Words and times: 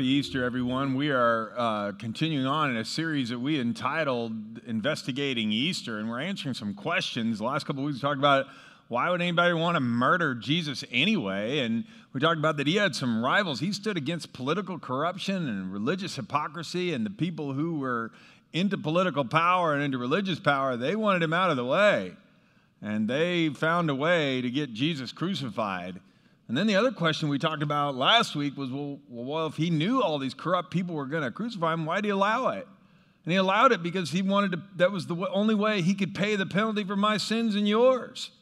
happy 0.00 0.08
Easter, 0.08 0.44
everyone. 0.44 0.94
We 0.94 1.10
are 1.10 1.52
uh, 1.54 1.92
continuing 1.92 2.46
on 2.46 2.70
in 2.70 2.78
a 2.78 2.86
series 2.86 3.28
that 3.28 3.38
we 3.38 3.60
entitled 3.60 4.32
Investigating 4.66 5.52
Easter, 5.52 5.98
and 5.98 6.08
we're 6.08 6.22
answering 6.22 6.54
some 6.54 6.72
questions. 6.72 7.36
The 7.36 7.44
last 7.44 7.66
couple 7.66 7.84
weeks, 7.84 7.96
we 7.96 8.00
talked 8.00 8.18
about 8.18 8.46
why 8.88 9.10
would 9.10 9.20
anybody 9.20 9.52
want 9.52 9.76
to 9.76 9.80
murder 9.80 10.34
Jesus 10.34 10.84
anyway? 10.90 11.58
And 11.58 11.84
we 12.14 12.20
talked 12.20 12.38
about 12.38 12.56
that 12.56 12.66
he 12.66 12.76
had 12.76 12.96
some 12.96 13.22
rivals. 13.22 13.60
He 13.60 13.74
stood 13.74 13.98
against 13.98 14.32
political 14.32 14.78
corruption 14.78 15.46
and 15.46 15.70
religious 15.70 16.16
hypocrisy, 16.16 16.94
and 16.94 17.04
the 17.04 17.10
people 17.10 17.52
who 17.52 17.78
were 17.78 18.10
into 18.54 18.78
political 18.78 19.26
power 19.26 19.74
and 19.74 19.82
into 19.82 19.98
religious 19.98 20.40
power, 20.40 20.78
they 20.78 20.96
wanted 20.96 21.22
him 21.22 21.34
out 21.34 21.50
of 21.50 21.58
the 21.58 21.66
way. 21.66 22.12
And 22.80 23.06
they 23.06 23.50
found 23.50 23.90
a 23.90 23.94
way 23.94 24.40
to 24.40 24.50
get 24.50 24.72
Jesus 24.72 25.12
crucified. 25.12 26.00
And 26.50 26.56
then 26.56 26.66
the 26.66 26.74
other 26.74 26.90
question 26.90 27.28
we 27.28 27.38
talked 27.38 27.62
about 27.62 27.94
last 27.94 28.34
week 28.34 28.56
was 28.56 28.72
well, 28.72 28.98
well 29.08 29.46
if 29.46 29.54
he 29.54 29.70
knew 29.70 30.02
all 30.02 30.18
these 30.18 30.34
corrupt 30.34 30.72
people 30.72 30.96
were 30.96 31.06
going 31.06 31.22
to 31.22 31.30
crucify 31.30 31.72
him, 31.72 31.86
why 31.86 31.98
did 31.98 32.06
he 32.06 32.10
allow 32.10 32.48
it? 32.48 32.66
And 33.24 33.30
he 33.30 33.36
allowed 33.36 33.70
it 33.70 33.84
because 33.84 34.10
he 34.10 34.20
wanted 34.20 34.50
to, 34.50 34.62
that 34.74 34.90
was 34.90 35.06
the 35.06 35.14
only 35.28 35.54
way 35.54 35.80
he 35.80 35.94
could 35.94 36.12
pay 36.12 36.34
the 36.34 36.46
penalty 36.46 36.82
for 36.82 36.96
my 36.96 37.18
sins 37.18 37.54
and 37.54 37.68
yours. 37.68 38.32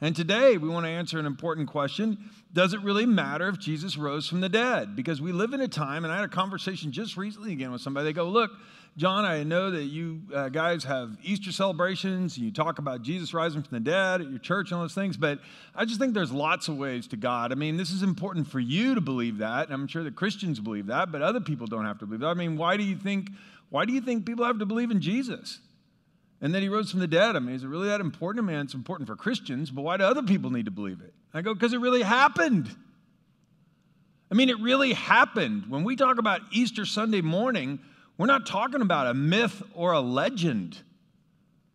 And 0.00 0.14
today 0.14 0.58
we 0.58 0.68
want 0.68 0.86
to 0.86 0.90
answer 0.90 1.18
an 1.18 1.26
important 1.26 1.66
question 1.66 2.30
Does 2.52 2.74
it 2.74 2.82
really 2.82 3.06
matter 3.06 3.48
if 3.48 3.58
Jesus 3.58 3.96
rose 3.96 4.26
from 4.26 4.40
the 4.40 4.48
dead? 4.48 4.96
Because 4.96 5.20
we 5.20 5.30
live 5.30 5.52
in 5.52 5.60
a 5.60 5.68
time, 5.68 6.04
and 6.04 6.12
I 6.12 6.16
had 6.16 6.24
a 6.24 6.28
conversation 6.28 6.90
just 6.90 7.16
recently 7.16 7.52
again 7.52 7.70
with 7.70 7.80
somebody. 7.80 8.06
They 8.06 8.12
go, 8.12 8.28
Look, 8.28 8.50
John, 8.96 9.24
I 9.24 9.44
know 9.44 9.70
that 9.70 9.84
you 9.84 10.20
uh, 10.34 10.48
guys 10.48 10.82
have 10.84 11.16
Easter 11.22 11.52
celebrations. 11.52 12.36
And 12.36 12.44
you 12.44 12.52
talk 12.52 12.78
about 12.78 13.02
Jesus 13.02 13.32
rising 13.32 13.62
from 13.62 13.72
the 13.72 13.80
dead 13.80 14.20
at 14.20 14.28
your 14.28 14.40
church 14.40 14.70
and 14.70 14.78
all 14.78 14.84
those 14.84 14.94
things, 14.94 15.16
but 15.16 15.38
I 15.74 15.84
just 15.84 16.00
think 16.00 16.12
there's 16.12 16.32
lots 16.32 16.68
of 16.68 16.76
ways 16.76 17.06
to 17.08 17.16
God. 17.16 17.52
I 17.52 17.54
mean, 17.54 17.76
this 17.76 17.92
is 17.92 18.02
important 18.02 18.48
for 18.48 18.58
you 18.58 18.94
to 18.96 19.00
believe 19.00 19.38
that, 19.38 19.66
and 19.66 19.74
I'm 19.74 19.86
sure 19.86 20.02
that 20.02 20.16
Christians 20.16 20.58
believe 20.58 20.86
that, 20.86 21.12
but 21.12 21.22
other 21.22 21.40
people 21.40 21.66
don't 21.66 21.84
have 21.84 21.98
to 22.00 22.06
believe 22.06 22.20
that. 22.20 22.26
I 22.26 22.34
mean, 22.34 22.56
why 22.56 22.76
do 22.76 22.82
you 22.82 22.96
think 22.96 23.30
why 23.70 23.84
do 23.84 23.92
you 23.92 24.00
think 24.00 24.26
people 24.26 24.44
have 24.44 24.58
to 24.58 24.66
believe 24.66 24.90
in 24.90 25.00
Jesus? 25.00 25.60
And 26.40 26.54
then 26.54 26.62
he 26.62 26.68
rose 26.68 26.90
from 26.90 27.00
the 27.00 27.06
dead. 27.06 27.36
I 27.36 27.38
mean, 27.38 27.54
is 27.54 27.64
it 27.64 27.68
really 27.68 27.88
that 27.88 28.00
important? 28.00 28.44
I 28.44 28.52
mean, 28.52 28.60
it's 28.60 28.74
important 28.74 29.06
for 29.06 29.16
Christians, 29.16 29.70
but 29.70 29.82
why 29.82 29.96
do 29.98 30.04
other 30.04 30.22
people 30.22 30.50
need 30.50 30.64
to 30.64 30.70
believe 30.70 31.00
it? 31.00 31.12
I 31.34 31.42
go, 31.42 31.52
because 31.52 31.74
it 31.74 31.80
really 31.80 32.02
happened. 32.02 32.74
I 34.30 34.34
mean, 34.34 34.48
it 34.48 34.58
really 34.60 34.92
happened. 34.92 35.66
When 35.68 35.84
we 35.84 35.96
talk 35.96 36.18
about 36.18 36.40
Easter 36.50 36.86
Sunday 36.86 37.20
morning, 37.20 37.78
we're 38.16 38.26
not 38.26 38.46
talking 38.46 38.80
about 38.80 39.06
a 39.06 39.14
myth 39.14 39.62
or 39.74 39.92
a 39.92 40.00
legend. 40.00 40.78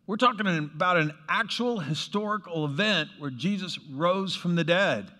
We're 0.06 0.16
talking 0.16 0.46
about 0.46 0.96
an 0.96 1.12
actual 1.28 1.80
historical 1.80 2.64
event 2.64 3.10
where 3.18 3.30
Jesus 3.30 3.78
rose 3.92 4.34
from 4.34 4.54
the 4.54 4.64
dead. 4.64 5.10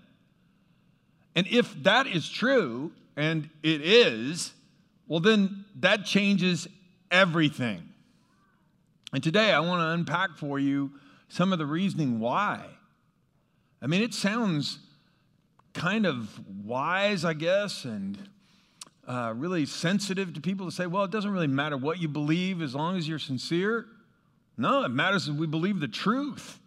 And 1.35 1.47
if 1.49 1.75
that 1.83 2.07
is 2.07 2.29
true, 2.29 2.93
and 3.17 3.51
it 3.63 3.81
is, 3.83 4.53
well, 5.07 5.21
then 5.21 5.65
that 5.81 6.05
changes 6.05 6.67
everything. 7.11 7.83
And 9.13 9.23
today 9.23 9.53
I 9.53 9.61
want 9.61 9.81
to 9.81 9.89
unpack 9.91 10.37
for 10.37 10.59
you 10.59 10.93
some 11.29 11.53
of 11.53 11.59
the 11.59 11.67
reasoning 11.67 12.21
why. 12.21 12.65
I 13.81 13.87
mean, 13.87 14.03
it 14.03 14.15
sounds 14.15 14.79
kind 15.75 16.07
of 16.07 16.41
wise, 16.65 17.25
I 17.25 17.35
guess, 17.35 17.85
and 17.85 18.19
uh, 19.07 19.33
really 19.37 19.67
sensitive 19.67 20.35
to 20.35 20.41
people 20.41 20.67
to 20.67 20.73
say, 20.73 20.87
well, 20.87 21.05
it 21.05 21.11
doesn't 21.11 21.31
really 21.31 21.47
matter 21.47 21.77
what 21.77 22.01
you 22.01 22.09
believe 22.09 22.63
as 22.63 22.75
long 22.75 22.97
as 22.97 23.09
you're 23.09 23.19
sincere. 23.19 23.87
No, 24.57 24.85
it 24.85 24.89
matters 24.89 25.27
that 25.27 25.35
we 25.35 25.47
believe 25.47 25.81
the 25.81 25.89
truth. 25.89 26.59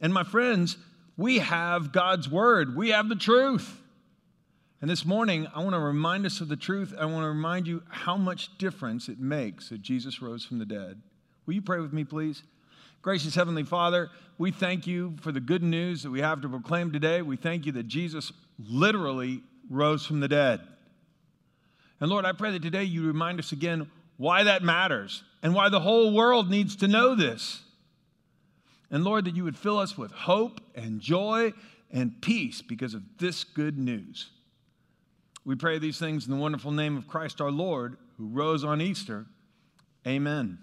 And 0.00 0.12
my 0.12 0.22
friends, 0.22 0.76
we 1.16 1.38
have 1.38 1.90
God's 1.92 2.28
word, 2.28 2.76
we 2.76 2.90
have 2.90 3.08
the 3.08 3.16
truth. 3.16 3.80
And 4.80 4.88
this 4.88 5.04
morning, 5.04 5.48
I 5.52 5.60
want 5.60 5.74
to 5.74 5.80
remind 5.80 6.24
us 6.24 6.40
of 6.40 6.48
the 6.48 6.56
truth. 6.56 6.94
I 6.96 7.04
want 7.06 7.24
to 7.24 7.28
remind 7.28 7.66
you 7.66 7.82
how 7.88 8.16
much 8.16 8.56
difference 8.58 9.08
it 9.08 9.18
makes 9.18 9.70
that 9.70 9.82
Jesus 9.82 10.22
rose 10.22 10.44
from 10.44 10.60
the 10.60 10.66
dead. 10.66 11.02
Will 11.48 11.54
you 11.54 11.62
pray 11.62 11.80
with 11.80 11.94
me, 11.94 12.04
please? 12.04 12.42
Gracious 13.00 13.34
Heavenly 13.34 13.64
Father, 13.64 14.10
we 14.36 14.50
thank 14.50 14.86
you 14.86 15.16
for 15.22 15.32
the 15.32 15.40
good 15.40 15.62
news 15.62 16.02
that 16.02 16.10
we 16.10 16.20
have 16.20 16.42
to 16.42 16.48
proclaim 16.48 16.92
today. 16.92 17.22
We 17.22 17.38
thank 17.38 17.64
you 17.64 17.72
that 17.72 17.88
Jesus 17.88 18.30
literally 18.68 19.40
rose 19.70 20.04
from 20.04 20.20
the 20.20 20.28
dead. 20.28 20.60
And 22.00 22.10
Lord, 22.10 22.26
I 22.26 22.32
pray 22.32 22.50
that 22.52 22.60
today 22.60 22.84
you 22.84 23.06
remind 23.06 23.38
us 23.38 23.52
again 23.52 23.90
why 24.18 24.42
that 24.42 24.62
matters 24.62 25.22
and 25.42 25.54
why 25.54 25.70
the 25.70 25.80
whole 25.80 26.12
world 26.12 26.50
needs 26.50 26.76
to 26.76 26.86
know 26.86 27.14
this. 27.14 27.62
And 28.90 29.02
Lord, 29.02 29.24
that 29.24 29.34
you 29.34 29.44
would 29.44 29.56
fill 29.56 29.78
us 29.78 29.96
with 29.96 30.12
hope 30.12 30.60
and 30.74 31.00
joy 31.00 31.54
and 31.90 32.20
peace 32.20 32.60
because 32.60 32.92
of 32.92 33.02
this 33.16 33.42
good 33.42 33.78
news. 33.78 34.28
We 35.46 35.54
pray 35.54 35.78
these 35.78 35.98
things 35.98 36.26
in 36.26 36.30
the 36.30 36.36
wonderful 36.36 36.72
name 36.72 36.98
of 36.98 37.08
Christ 37.08 37.40
our 37.40 37.50
Lord, 37.50 37.96
who 38.18 38.26
rose 38.26 38.64
on 38.64 38.82
Easter. 38.82 39.24
Amen. 40.06 40.58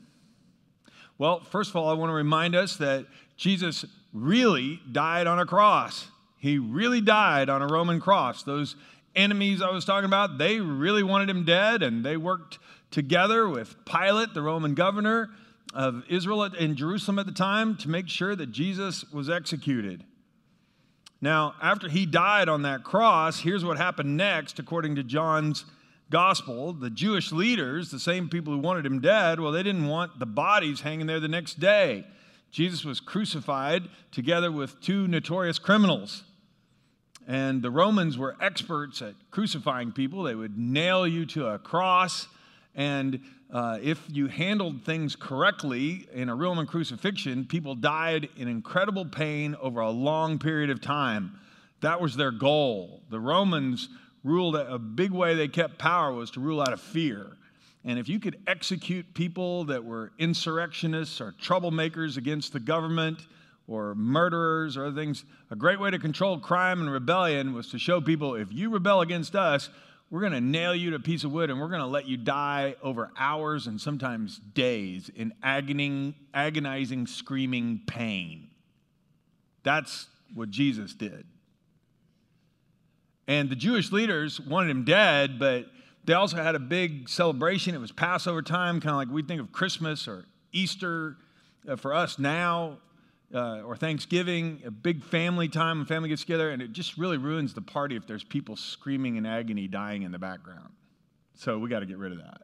Well, 1.17 1.39
first 1.39 1.69
of 1.69 1.75
all, 1.77 1.89
I 1.89 1.93
want 1.93 2.09
to 2.09 2.13
remind 2.13 2.55
us 2.55 2.75
that 2.77 3.05
Jesus 3.37 3.85
really 4.13 4.81
died 4.91 5.27
on 5.27 5.39
a 5.39 5.45
cross. 5.45 6.07
He 6.37 6.57
really 6.57 7.01
died 7.01 7.49
on 7.49 7.61
a 7.61 7.67
Roman 7.67 7.99
cross. 7.99 8.43
Those 8.43 8.75
enemies 9.15 9.61
I 9.61 9.71
was 9.71 9.85
talking 9.85 10.05
about, 10.05 10.37
they 10.37 10.59
really 10.59 11.03
wanted 11.03 11.29
him 11.29 11.45
dead, 11.45 11.83
and 11.83 12.03
they 12.03 12.17
worked 12.17 12.59
together 12.91 13.47
with 13.47 13.75
Pilate, 13.85 14.33
the 14.33 14.41
Roman 14.41 14.73
governor 14.73 15.29
of 15.73 16.03
Israel 16.09 16.43
in 16.43 16.75
Jerusalem 16.75 17.19
at 17.19 17.25
the 17.25 17.31
time, 17.31 17.77
to 17.77 17.89
make 17.89 18.09
sure 18.09 18.35
that 18.35 18.51
Jesus 18.51 19.05
was 19.11 19.29
executed. 19.29 20.03
Now, 21.21 21.55
after 21.61 21.87
he 21.87 22.05
died 22.05 22.49
on 22.49 22.63
that 22.63 22.83
cross, 22.83 23.39
here's 23.39 23.63
what 23.65 23.77
happened 23.77 24.17
next, 24.17 24.59
according 24.59 24.95
to 24.95 25.03
John's 25.03 25.65
gospel. 26.09 26.73
The 26.73 26.89
Jewish 26.89 27.31
leaders, 27.31 27.91
the 27.91 27.99
same 27.99 28.29
people 28.29 28.53
who 28.53 28.59
wanted 28.59 28.85
him 28.85 29.01
dead, 29.01 29.39
well, 29.39 29.51
they 29.51 29.63
didn't 29.63 29.87
want 29.87 30.19
the 30.19 30.25
bodies 30.25 30.81
hanging 30.81 31.07
there 31.07 31.19
the 31.19 31.27
next 31.27 31.59
day. 31.59 32.05
Jesus 32.51 32.85
was 32.85 32.99
crucified 32.99 33.83
together 34.11 34.51
with 34.51 34.79
two 34.81 35.07
notorious 35.07 35.59
criminals. 35.59 36.23
And 37.27 37.61
the 37.61 37.71
Romans 37.71 38.17
were 38.17 38.35
experts 38.39 39.01
at 39.01 39.15
crucifying 39.31 39.91
people. 39.91 40.23
They 40.23 40.35
would 40.35 40.57
nail 40.57 41.07
you 41.07 41.25
to 41.27 41.47
a 41.47 41.59
cross. 41.59 42.27
And 42.75 43.21
uh, 43.51 43.79
if 43.81 44.01
you 44.11 44.27
handled 44.27 44.83
things 44.83 45.15
correctly 45.15 46.07
in 46.13 46.29
a 46.29 46.35
Roman 46.35 46.67
crucifixion, 46.67 47.45
people 47.45 47.73
died 47.73 48.29
in 48.37 48.47
incredible 48.47 49.05
pain 49.05 49.55
over 49.59 49.79
a 49.79 49.89
long 49.89 50.39
period 50.39 50.69
of 50.69 50.81
time. 50.81 51.39
That 51.81 51.99
was 51.99 52.15
their 52.15 52.31
goal. 52.31 53.01
The 53.09 53.19
Romans 53.19 53.89
ruled 54.25 54.57
a 54.57 54.77
big 54.77 55.11
way 55.11 55.35
they 55.35 55.47
kept 55.47 55.77
power 55.77 56.11
was 56.11 56.31
to 56.31 56.41
rule 56.41 56.59
out 56.59 56.73
of 56.73 56.81
fear. 56.81 57.37
And 57.85 57.97
if 57.97 58.09
you 58.09 58.19
could 58.19 58.39
execute 58.47 59.13
people 59.13 59.63
that 59.65 59.85
were 59.85 60.11
insurrectionists 60.17 61.21
or 61.21 61.33
troublemakers 61.41 62.17
against 62.17 62.51
the 62.51 62.59
government, 62.59 63.19
or 63.67 63.95
murderers 63.95 64.77
or 64.77 64.85
other 64.85 64.95
things. 64.95 65.25
A 65.51 65.55
great 65.55 65.79
way 65.79 65.91
to 65.91 65.99
control 65.99 66.39
crime 66.39 66.81
and 66.81 66.91
rebellion 66.91 67.53
was 67.53 67.69
to 67.71 67.79
show 67.79 68.01
people 68.01 68.35
if 68.35 68.51
you 68.51 68.69
rebel 68.69 69.01
against 69.01 69.35
us, 69.35 69.69
we're 70.11 70.19
going 70.19 70.33
to 70.33 70.41
nail 70.41 70.75
you 70.75 70.91
to 70.91 70.97
a 70.97 70.99
piece 70.99 71.23
of 71.23 71.31
wood 71.31 71.49
and 71.49 71.59
we're 71.59 71.69
going 71.69 71.81
to 71.81 71.87
let 71.87 72.07
you 72.07 72.15
die 72.15 72.75
over 72.83 73.11
hours 73.17 73.65
and 73.67 73.81
sometimes 73.81 74.37
days 74.53 75.09
in 75.15 75.33
agonizing, 75.41 76.13
agonizing, 76.33 77.07
screaming 77.07 77.81
pain. 77.87 78.49
That's 79.63 80.07
what 80.35 80.51
Jesus 80.51 80.93
did. 80.93 81.25
And 83.27 83.49
the 83.49 83.55
Jewish 83.55 83.91
leaders 83.91 84.39
wanted 84.39 84.69
him 84.69 84.83
dead, 84.83 85.39
but 85.39 85.65
they 86.03 86.13
also 86.13 86.37
had 86.37 86.55
a 86.55 86.59
big 86.59 87.09
celebration. 87.09 87.73
It 87.73 87.79
was 87.79 87.91
Passover 87.91 88.41
time, 88.41 88.79
kind 88.79 88.91
of 88.91 88.97
like 88.97 89.09
we 89.09 89.23
think 89.23 89.41
of 89.41 89.51
Christmas 89.51 90.07
or 90.07 90.25
Easter 90.51 91.17
uh, 91.67 91.75
for 91.75 91.93
us 91.93 92.19
now 92.19 92.77
uh, 93.33 93.61
or 93.61 93.75
Thanksgiving, 93.75 94.61
a 94.65 94.71
big 94.71 95.03
family 95.03 95.47
time 95.47 95.79
when 95.79 95.85
family 95.85 96.09
gets 96.09 96.21
together, 96.21 96.51
and 96.51 96.61
it 96.61 96.71
just 96.71 96.97
really 96.97 97.17
ruins 97.17 97.53
the 97.53 97.61
party 97.61 97.95
if 97.95 98.05
there's 98.07 98.23
people 98.23 98.55
screaming 98.55 99.15
in 99.15 99.25
agony, 99.25 99.67
dying 99.67 100.03
in 100.03 100.11
the 100.11 100.19
background. 100.19 100.69
So 101.33 101.57
we 101.57 101.69
got 101.69 101.79
to 101.79 101.85
get 101.85 101.97
rid 101.97 102.11
of 102.11 102.19
that. 102.19 102.41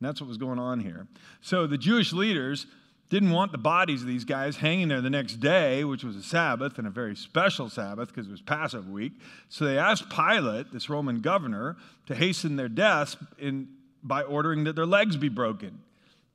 And 0.00 0.08
that's 0.08 0.20
what 0.20 0.28
was 0.28 0.38
going 0.38 0.58
on 0.58 0.80
here. 0.80 1.06
So 1.40 1.66
the 1.66 1.78
Jewish 1.78 2.12
leaders 2.12 2.66
didn't 3.08 3.30
want 3.30 3.52
the 3.52 3.58
bodies 3.58 4.02
of 4.02 4.06
these 4.06 4.24
guys 4.24 4.56
hanging 4.56 4.88
there 4.88 5.00
the 5.00 5.08
next 5.10 5.36
day, 5.36 5.82
which 5.82 6.04
was 6.04 6.14
a 6.16 6.22
Sabbath 6.22 6.78
and 6.78 6.86
a 6.86 6.90
very 6.90 7.16
special 7.16 7.70
Sabbath 7.70 8.08
because 8.08 8.26
it 8.26 8.30
was 8.30 8.42
Passover 8.42 8.90
week. 8.90 9.12
So 9.48 9.64
they 9.64 9.78
asked 9.78 10.10
Pilate, 10.10 10.72
this 10.72 10.90
Roman 10.90 11.20
governor, 11.20 11.76
to 12.06 12.14
hasten 12.14 12.56
their 12.56 12.68
deaths 12.68 13.16
in, 13.38 13.68
by 14.02 14.22
ordering 14.22 14.64
that 14.64 14.76
their 14.76 14.86
legs 14.86 15.16
be 15.16 15.30
broken. 15.30 15.80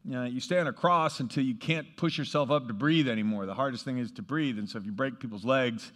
You, 0.03 0.11
know, 0.13 0.23
you 0.25 0.41
a 0.67 0.73
cross 0.73 1.19
until 1.19 1.43
you 1.43 1.55
can't 1.55 1.95
push 1.95 2.17
yourself 2.17 2.49
up 2.49 2.67
to 2.67 2.73
breathe 2.73 3.07
anymore. 3.07 3.45
The 3.45 3.53
hardest 3.53 3.85
thing 3.85 3.99
is 3.99 4.11
to 4.13 4.21
breathe. 4.21 4.57
And 4.57 4.67
so 4.67 4.79
if 4.79 4.85
you 4.85 4.91
break 4.91 5.19
people's 5.19 5.45
legs, 5.45 5.91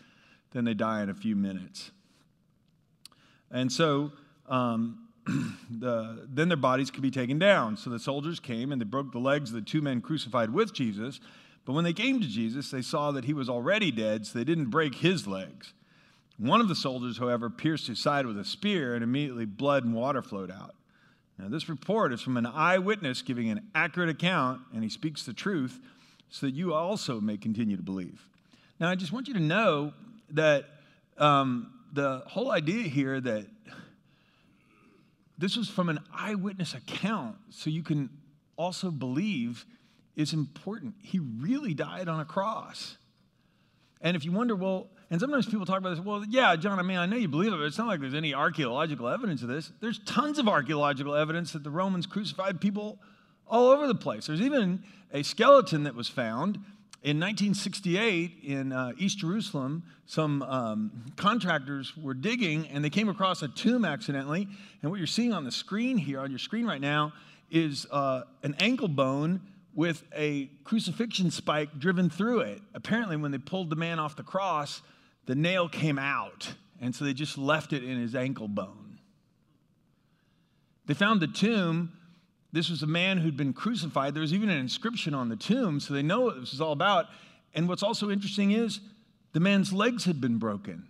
then 0.51 0.63
they 0.63 0.73
die 0.73 1.01
in 1.01 1.09
a 1.09 1.13
few 1.13 1.35
minutes. 1.35 1.91
And 3.51 3.71
so 3.71 4.11
um, 4.47 5.06
the, 5.69 6.27
then 6.29 6.47
their 6.47 6.57
bodies 6.57 6.91
could 6.91 7.01
be 7.01 7.11
taken 7.11 7.37
down. 7.39 7.77
So 7.77 7.89
the 7.89 7.99
soldiers 7.99 8.39
came 8.39 8.71
and 8.71 8.81
they 8.81 8.85
broke 8.85 9.11
the 9.11 9.19
legs 9.19 9.49
of 9.49 9.55
the 9.55 9.61
two 9.61 9.81
men 9.81 10.01
crucified 10.01 10.51
with 10.51 10.73
Jesus. 10.73 11.19
But 11.65 11.73
when 11.73 11.83
they 11.83 11.93
came 11.93 12.21
to 12.21 12.27
Jesus, 12.27 12.71
they 12.71 12.81
saw 12.81 13.11
that 13.11 13.25
he 13.25 13.33
was 13.33 13.49
already 13.49 13.91
dead, 13.91 14.25
so 14.25 14.39
they 14.39 14.45
didn't 14.45 14.69
break 14.69 14.95
his 14.95 15.27
legs. 15.27 15.73
One 16.37 16.61
of 16.61 16.69
the 16.69 16.75
soldiers, 16.75 17.17
however, 17.17 17.49
pierced 17.49 17.87
his 17.87 17.99
side 17.99 18.25
with 18.25 18.37
a 18.37 18.45
spear, 18.45 18.93
and 18.93 19.03
immediately 19.03 19.45
blood 19.45 19.83
and 19.83 19.93
water 19.93 20.21
flowed 20.21 20.51
out. 20.51 20.75
Now, 21.37 21.49
this 21.49 21.67
report 21.67 22.13
is 22.13 22.21
from 22.21 22.37
an 22.37 22.45
eyewitness 22.45 23.21
giving 23.21 23.49
an 23.49 23.67
accurate 23.75 24.09
account, 24.09 24.61
and 24.73 24.81
he 24.81 24.89
speaks 24.89 25.25
the 25.25 25.33
truth 25.33 25.79
so 26.29 26.45
that 26.45 26.55
you 26.55 26.73
also 26.73 27.19
may 27.19 27.37
continue 27.37 27.75
to 27.75 27.83
believe. 27.83 28.27
Now, 28.79 28.89
I 28.89 28.95
just 28.95 29.11
want 29.11 29.27
you 29.27 29.33
to 29.33 29.39
know 29.39 29.93
that 30.31 30.65
um, 31.17 31.73
the 31.93 32.23
whole 32.27 32.51
idea 32.51 32.83
here 32.83 33.19
that 33.19 33.47
this 35.37 35.55
was 35.55 35.69
from 35.69 35.89
an 35.89 35.99
eyewitness 36.13 36.73
account, 36.73 37.35
so 37.49 37.69
you 37.69 37.83
can 37.83 38.09
also 38.57 38.89
believe, 38.89 39.65
is 40.15 40.33
important. 40.33 40.95
He 41.01 41.19
really 41.19 41.73
died 41.73 42.07
on 42.07 42.19
a 42.19 42.25
cross. 42.25 42.97
And 44.01 44.17
if 44.17 44.25
you 44.25 44.31
wonder, 44.31 44.55
well, 44.55 44.89
and 45.09 45.19
sometimes 45.19 45.45
people 45.45 45.65
talk 45.65 45.77
about 45.77 45.95
this, 45.95 45.99
well, 46.03 46.23
yeah, 46.27 46.55
John, 46.55 46.79
I 46.79 46.81
mean, 46.81 46.97
I 46.97 47.05
know 47.05 47.15
you 47.15 47.27
believe 47.27 47.53
it, 47.53 47.57
but 47.57 47.63
it's 47.63 47.77
not 47.77 47.87
like 47.87 47.99
there's 47.99 48.13
any 48.13 48.33
archaeological 48.33 49.07
evidence 49.07 49.41
of 49.41 49.47
this. 49.47 49.71
There's 49.79 49.99
tons 49.99 50.37
of 50.39 50.47
archaeological 50.47 51.15
evidence 51.15 51.53
that 51.53 51.63
the 51.63 51.69
Romans 51.69 52.05
crucified 52.05 52.59
people 52.59 52.99
all 53.47 53.69
over 53.69 53.87
the 53.87 53.95
place. 53.95 54.27
There's 54.27 54.41
even 54.41 54.83
a 55.13 55.23
skeleton 55.23 55.83
that 55.83 55.95
was 55.95 56.09
found 56.09 56.59
in 57.03 57.19
1968 57.19 58.39
in 58.43 58.71
uh, 58.71 58.91
East 58.97 59.19
Jerusalem. 59.19 59.83
Some 60.05 60.41
um, 60.43 61.05
contractors 61.15 61.95
were 61.95 62.13
digging 62.13 62.67
and 62.67 62.83
they 62.83 62.89
came 62.89 63.09
across 63.09 63.41
a 63.41 63.47
tomb 63.47 63.85
accidentally. 63.85 64.47
And 64.81 64.91
what 64.91 64.97
you're 64.97 65.07
seeing 65.07 65.33
on 65.33 65.43
the 65.43 65.51
screen 65.51 65.97
here, 65.97 66.19
on 66.19 66.31
your 66.31 66.39
screen 66.39 66.65
right 66.65 66.81
now, 66.81 67.13
is 67.49 67.85
uh, 67.91 68.23
an 68.43 68.55
ankle 68.59 68.87
bone 68.87 69.41
with 69.73 70.03
a 70.15 70.49
crucifixion 70.63 71.29
spike 71.29 71.77
driven 71.77 72.09
through 72.09 72.39
it. 72.39 72.61
Apparently, 72.73 73.15
when 73.15 73.31
they 73.31 73.37
pulled 73.37 73.69
the 73.69 73.75
man 73.75 73.99
off 73.99 74.15
the 74.15 74.23
cross, 74.23 74.81
the 75.27 75.35
nail 75.35 75.69
came 75.69 75.99
out, 75.99 76.53
and 76.81 76.95
so 76.95 77.05
they 77.05 77.13
just 77.13 77.37
left 77.37 77.73
it 77.73 77.83
in 77.83 77.99
his 77.99 78.15
ankle 78.15 78.47
bone. 78.47 78.99
They 80.87 80.93
found 80.93 81.21
the 81.21 81.27
tomb. 81.27 81.93
This 82.51 82.69
was 82.69 82.81
a 82.81 82.87
man 82.87 83.17
who'd 83.17 83.37
been 83.37 83.53
crucified. 83.53 84.13
There 84.13 84.21
was 84.21 84.33
even 84.33 84.49
an 84.49 84.57
inscription 84.57 85.13
on 85.13 85.29
the 85.29 85.35
tomb, 85.35 85.79
so 85.79 85.93
they 85.93 86.01
know 86.01 86.21
what 86.21 86.39
this 86.39 86.53
is 86.53 86.61
all 86.61 86.71
about. 86.71 87.07
And 87.53 87.67
what's 87.67 87.83
also 87.83 88.09
interesting 88.09 88.51
is 88.51 88.79
the 89.33 89.39
man's 89.39 89.73
legs 89.73 90.05
had 90.05 90.21
been 90.21 90.37
broken. 90.37 90.87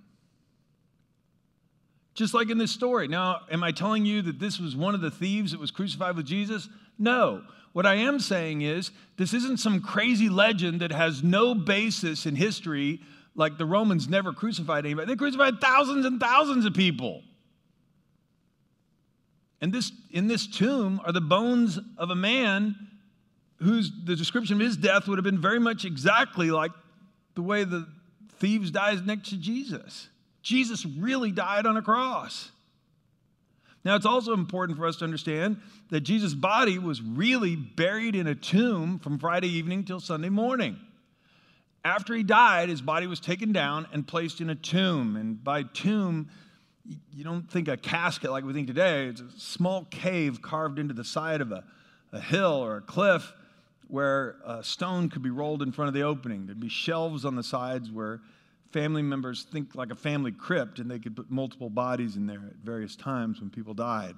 Just 2.14 2.34
like 2.34 2.50
in 2.50 2.58
this 2.58 2.72
story. 2.72 3.08
Now, 3.08 3.42
am 3.52 3.64
I 3.64 3.72
telling 3.72 4.06
you 4.06 4.22
that 4.24 4.40
this 4.40 4.60
was 4.60 4.76
one 4.76 4.96
of 4.96 5.02
the 5.02 5.12
thieves 5.12 5.52
that 5.52 5.60
was 5.60 5.72
crucified 5.72 6.16
with 6.16 6.26
Jesus? 6.26 6.68
No. 6.98 7.44
What 7.74 7.86
I 7.86 7.96
am 7.96 8.20
saying 8.20 8.64
is, 8.64 8.92
this 9.18 9.34
isn't 9.34 9.60
some 9.60 9.82
crazy 9.82 10.30
legend 10.30 10.82
that 10.82 10.92
has 10.92 11.24
no 11.24 11.54
basis 11.54 12.26
in 12.26 12.36
history, 12.36 13.02
like 13.36 13.58
the 13.58 13.66
Romans 13.66 14.10
never 14.10 14.34
crucified 14.34 14.86
anybody. 14.86 15.08
They 15.08 15.16
crucified 15.16 15.62
thousands 15.62 16.06
and 16.06 16.20
thousands 16.20 16.66
of 16.66 16.74
people. 16.74 17.22
And 19.62 19.74
this, 19.74 19.92
in 20.12 20.28
this 20.28 20.46
tomb 20.48 21.02
are 21.06 21.12
the 21.12 21.22
bones 21.22 21.80
of 21.98 22.10
a 22.10 22.16
man 22.16 22.76
whose 23.60 23.92
the 24.06 24.16
description 24.16 24.56
of 24.56 24.62
his 24.62 24.78
death 24.78 25.08
would 25.08 25.18
have 25.18 25.26
been 25.26 25.42
very 25.42 25.60
much 25.60 25.84
exactly 25.84 26.52
like 26.52 26.72
the 27.36 27.42
way 27.42 27.64
the 27.64 27.88
thieves 28.38 28.70
died 28.72 29.06
next 29.06 29.30
to 29.30 29.38
Jesus. 29.38 30.10
Jesus 30.44 30.86
really 30.86 31.32
died 31.32 31.66
on 31.66 31.76
a 31.76 31.82
cross. 31.82 32.52
Now, 33.84 33.96
it's 33.96 34.06
also 34.06 34.34
important 34.34 34.78
for 34.78 34.86
us 34.86 34.98
to 34.98 35.06
understand 35.06 35.62
that 35.92 36.02
Jesus' 36.02 36.34
body 36.34 36.78
was 36.78 37.02
really 37.02 37.56
buried 37.56 38.16
in 38.16 38.28
a 38.28 38.36
tomb 38.36 39.00
from 39.00 39.18
Friday 39.18 39.48
evening 39.48 39.86
till 39.86 40.00
Sunday 40.00 40.30
morning. 40.30 40.78
After 41.86 42.14
he 42.14 42.24
died, 42.24 42.68
his 42.68 42.82
body 42.82 43.08
was 43.08 43.22
taken 43.22 43.54
down 43.54 43.88
and 43.94 44.06
placed 44.06 44.42
in 44.42 44.50
a 44.50 44.56
tomb. 44.56 45.16
And 45.16 45.42
by 45.42 45.64
tomb, 45.64 46.30
you 47.14 47.24
don't 47.24 47.50
think 47.50 47.68
a 47.68 47.78
casket 47.78 48.32
like 48.32 48.44
we 48.44 48.54
think 48.54 48.68
today. 48.68 49.08
It's 49.08 49.22
a 49.22 49.30
small 49.38 49.86
cave 49.86 50.42
carved 50.42 50.80
into 50.80 50.94
the 50.94 51.04
side 51.04 51.42
of 51.42 51.52
a, 51.52 51.64
a 52.12 52.20
hill 52.20 52.64
or 52.64 52.78
a 52.78 52.82
cliff 52.82 53.34
where 53.88 54.36
a 54.46 54.64
stone 54.64 55.10
could 55.10 55.22
be 55.22 55.30
rolled 55.30 55.62
in 55.62 55.72
front 55.72 55.88
of 55.88 55.94
the 55.94 56.02
opening. 56.02 56.46
There'd 56.46 56.60
be 56.60 56.70
shelves 56.70 57.26
on 57.26 57.36
the 57.36 57.44
sides 57.44 57.92
where 57.92 58.22
family 58.72 59.02
members 59.02 59.44
think 59.44 59.76
like 59.76 59.92
a 59.92 59.96
family 59.96 60.32
crypt, 60.32 60.80
and 60.80 60.92
they 60.92 61.00
could 61.00 61.16
put 61.16 61.32
multiple 61.32 61.70
bodies 61.70 62.16
in 62.16 62.28
there 62.28 62.44
at 62.48 62.58
various 62.64 62.96
times 62.96 63.40
when 63.40 63.50
people 63.50 63.74
died. 63.74 64.16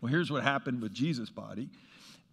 Well, 0.00 0.10
here's 0.10 0.30
what 0.30 0.42
happened 0.42 0.82
with 0.82 0.92
Jesus' 0.92 1.30
body. 1.30 1.68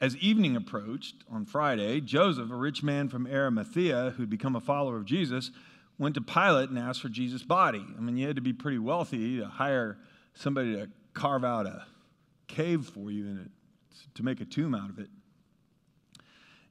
As 0.01 0.15
evening 0.17 0.56
approached 0.56 1.15
on 1.29 1.45
Friday, 1.45 2.01
Joseph, 2.01 2.50
a 2.50 2.56
rich 2.56 2.81
man 2.81 3.09
from 3.09 3.27
Arimathea 3.27 4.13
who'd 4.17 4.29
become 4.29 4.56
a 4.56 4.61
follower 4.61 4.97
of 4.97 5.06
Jesus, 5.06 5.51
went 6.00 6.16
to 6.16 6.22
Pilate 6.22 6.69
and 6.69 6.80
asked 6.80 7.01
for 7.01 7.10
Jesus' 7.10 7.44
body. 7.44 7.86
I 7.96 8.01
mean, 8.01 8.18
you 8.18 8.25
had 8.25 8.38
to 8.38 8.42
be 8.42 8.54
pretty 8.54 8.80
wealthy 8.80 9.38
to 9.38 9.46
hire 9.46 9.98
somebody 10.34 10.74
to 10.75 10.90
carve 11.13 11.44
out 11.44 11.68
a 11.68 11.86
cave 12.48 12.86
for 12.86 13.12
you 13.12 13.28
and 13.28 13.50
to 14.16 14.24
make 14.24 14.42
a 14.42 14.46
tomb 14.46 14.74
out 14.74 14.90
of 14.90 14.98
it. 14.98 15.10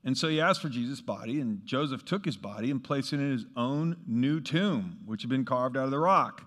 And 0.04 0.16
so 0.16 0.28
he 0.28 0.40
asked 0.40 0.62
for 0.62 0.68
Jesus' 0.68 1.00
body, 1.00 1.40
and 1.40 1.64
Joseph 1.66 2.04
took 2.04 2.24
his 2.24 2.36
body 2.36 2.70
and 2.70 2.82
placed 2.82 3.12
it 3.12 3.16
in 3.16 3.30
his 3.32 3.44
own 3.56 3.96
new 4.06 4.40
tomb, 4.40 5.00
which 5.04 5.22
had 5.22 5.28
been 5.28 5.44
carved 5.44 5.76
out 5.76 5.84
of 5.84 5.90
the 5.90 5.98
rock. 5.98 6.44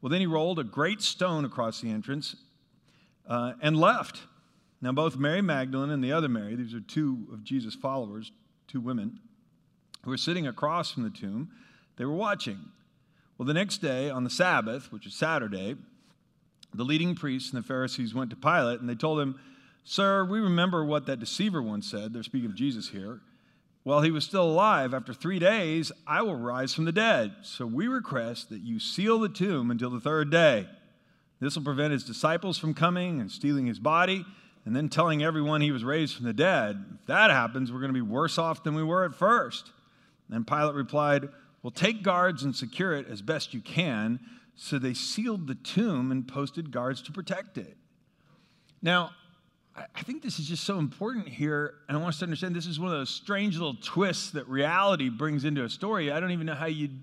Well, 0.00 0.08
then 0.08 0.20
he 0.20 0.26
rolled 0.26 0.58
a 0.58 0.64
great 0.64 1.02
stone 1.02 1.44
across 1.44 1.80
the 1.80 1.90
entrance 1.90 2.36
uh, 3.28 3.54
and 3.60 3.76
left. 3.76 4.22
Now, 4.80 4.92
both 4.92 5.16
Mary 5.16 5.42
Magdalene 5.42 5.90
and 5.90 6.02
the 6.02 6.12
other 6.12 6.28
Mary, 6.28 6.54
these 6.54 6.74
are 6.74 6.80
two 6.80 7.26
of 7.32 7.44
Jesus' 7.44 7.74
followers, 7.74 8.30
two 8.68 8.80
women, 8.80 9.18
who 10.04 10.10
were 10.10 10.16
sitting 10.16 10.46
across 10.46 10.92
from 10.92 11.02
the 11.02 11.10
tomb, 11.10 11.50
they 11.96 12.04
were 12.04 12.14
watching. 12.14 12.58
Well, 13.38 13.46
the 13.46 13.54
next 13.54 13.78
day, 13.78 14.08
on 14.08 14.24
the 14.24 14.30
Sabbath, 14.30 14.90
which 14.92 15.06
is 15.06 15.14
Saturday, 15.14 15.76
the 16.74 16.84
leading 16.84 17.14
priests 17.14 17.52
and 17.52 17.62
the 17.62 17.66
Pharisees 17.66 18.14
went 18.14 18.30
to 18.30 18.36
Pilate 18.36 18.80
and 18.80 18.88
they 18.88 18.94
told 18.94 19.20
him, 19.20 19.38
Sir, 19.84 20.24
we 20.24 20.40
remember 20.40 20.84
what 20.84 21.06
that 21.06 21.20
deceiver 21.20 21.62
once 21.62 21.88
said. 21.88 22.12
They're 22.12 22.22
speaking 22.22 22.50
of 22.50 22.56
Jesus 22.56 22.88
here. 22.88 23.20
While 23.84 24.02
he 24.02 24.10
was 24.10 24.24
still 24.24 24.42
alive, 24.42 24.92
after 24.92 25.14
three 25.14 25.38
days, 25.38 25.92
I 26.08 26.22
will 26.22 26.34
rise 26.34 26.74
from 26.74 26.86
the 26.86 26.92
dead. 26.92 27.36
So 27.42 27.66
we 27.66 27.86
request 27.86 28.50
that 28.50 28.62
you 28.62 28.80
seal 28.80 29.20
the 29.20 29.28
tomb 29.28 29.70
until 29.70 29.90
the 29.90 30.00
third 30.00 30.28
day. 30.28 30.66
This 31.40 31.54
will 31.54 31.62
prevent 31.62 31.92
his 31.92 32.02
disciples 32.02 32.58
from 32.58 32.74
coming 32.74 33.20
and 33.20 33.30
stealing 33.30 33.66
his 33.66 33.78
body 33.78 34.24
and 34.64 34.74
then 34.74 34.88
telling 34.88 35.22
everyone 35.22 35.60
he 35.60 35.70
was 35.70 35.84
raised 35.84 36.16
from 36.16 36.26
the 36.26 36.32
dead. 36.32 36.84
If 37.00 37.06
that 37.06 37.30
happens, 37.30 37.70
we're 37.70 37.78
going 37.78 37.94
to 37.94 37.94
be 37.94 38.00
worse 38.00 38.38
off 38.38 38.64
than 38.64 38.74
we 38.74 38.82
were 38.82 39.04
at 39.04 39.14
first. 39.14 39.70
And 40.30 40.44
Pilate 40.44 40.74
replied, 40.74 41.28
Well, 41.66 41.72
take 41.72 42.04
guards 42.04 42.44
and 42.44 42.54
secure 42.54 42.92
it 42.92 43.08
as 43.08 43.20
best 43.20 43.52
you 43.52 43.60
can. 43.60 44.20
So 44.54 44.78
they 44.78 44.94
sealed 44.94 45.48
the 45.48 45.56
tomb 45.56 46.12
and 46.12 46.28
posted 46.28 46.70
guards 46.70 47.02
to 47.02 47.10
protect 47.10 47.58
it. 47.58 47.76
Now, 48.80 49.10
I 49.74 50.02
think 50.02 50.22
this 50.22 50.38
is 50.38 50.46
just 50.46 50.62
so 50.62 50.78
important 50.78 51.28
here, 51.28 51.74
and 51.88 51.98
I 51.98 52.00
want 52.00 52.10
us 52.14 52.20
to 52.20 52.24
understand 52.24 52.54
this 52.54 52.68
is 52.68 52.78
one 52.78 52.92
of 52.92 52.96
those 52.96 53.10
strange 53.10 53.54
little 53.54 53.74
twists 53.82 54.30
that 54.30 54.46
reality 54.46 55.08
brings 55.08 55.44
into 55.44 55.64
a 55.64 55.68
story. 55.68 56.12
I 56.12 56.20
don't 56.20 56.30
even 56.30 56.46
know 56.46 56.54
how 56.54 56.66
you'd 56.66 57.02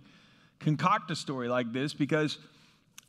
concoct 0.61 1.11
a 1.11 1.15
story 1.17 1.49
like 1.49 1.73
this 1.73 1.93
because 1.93 2.37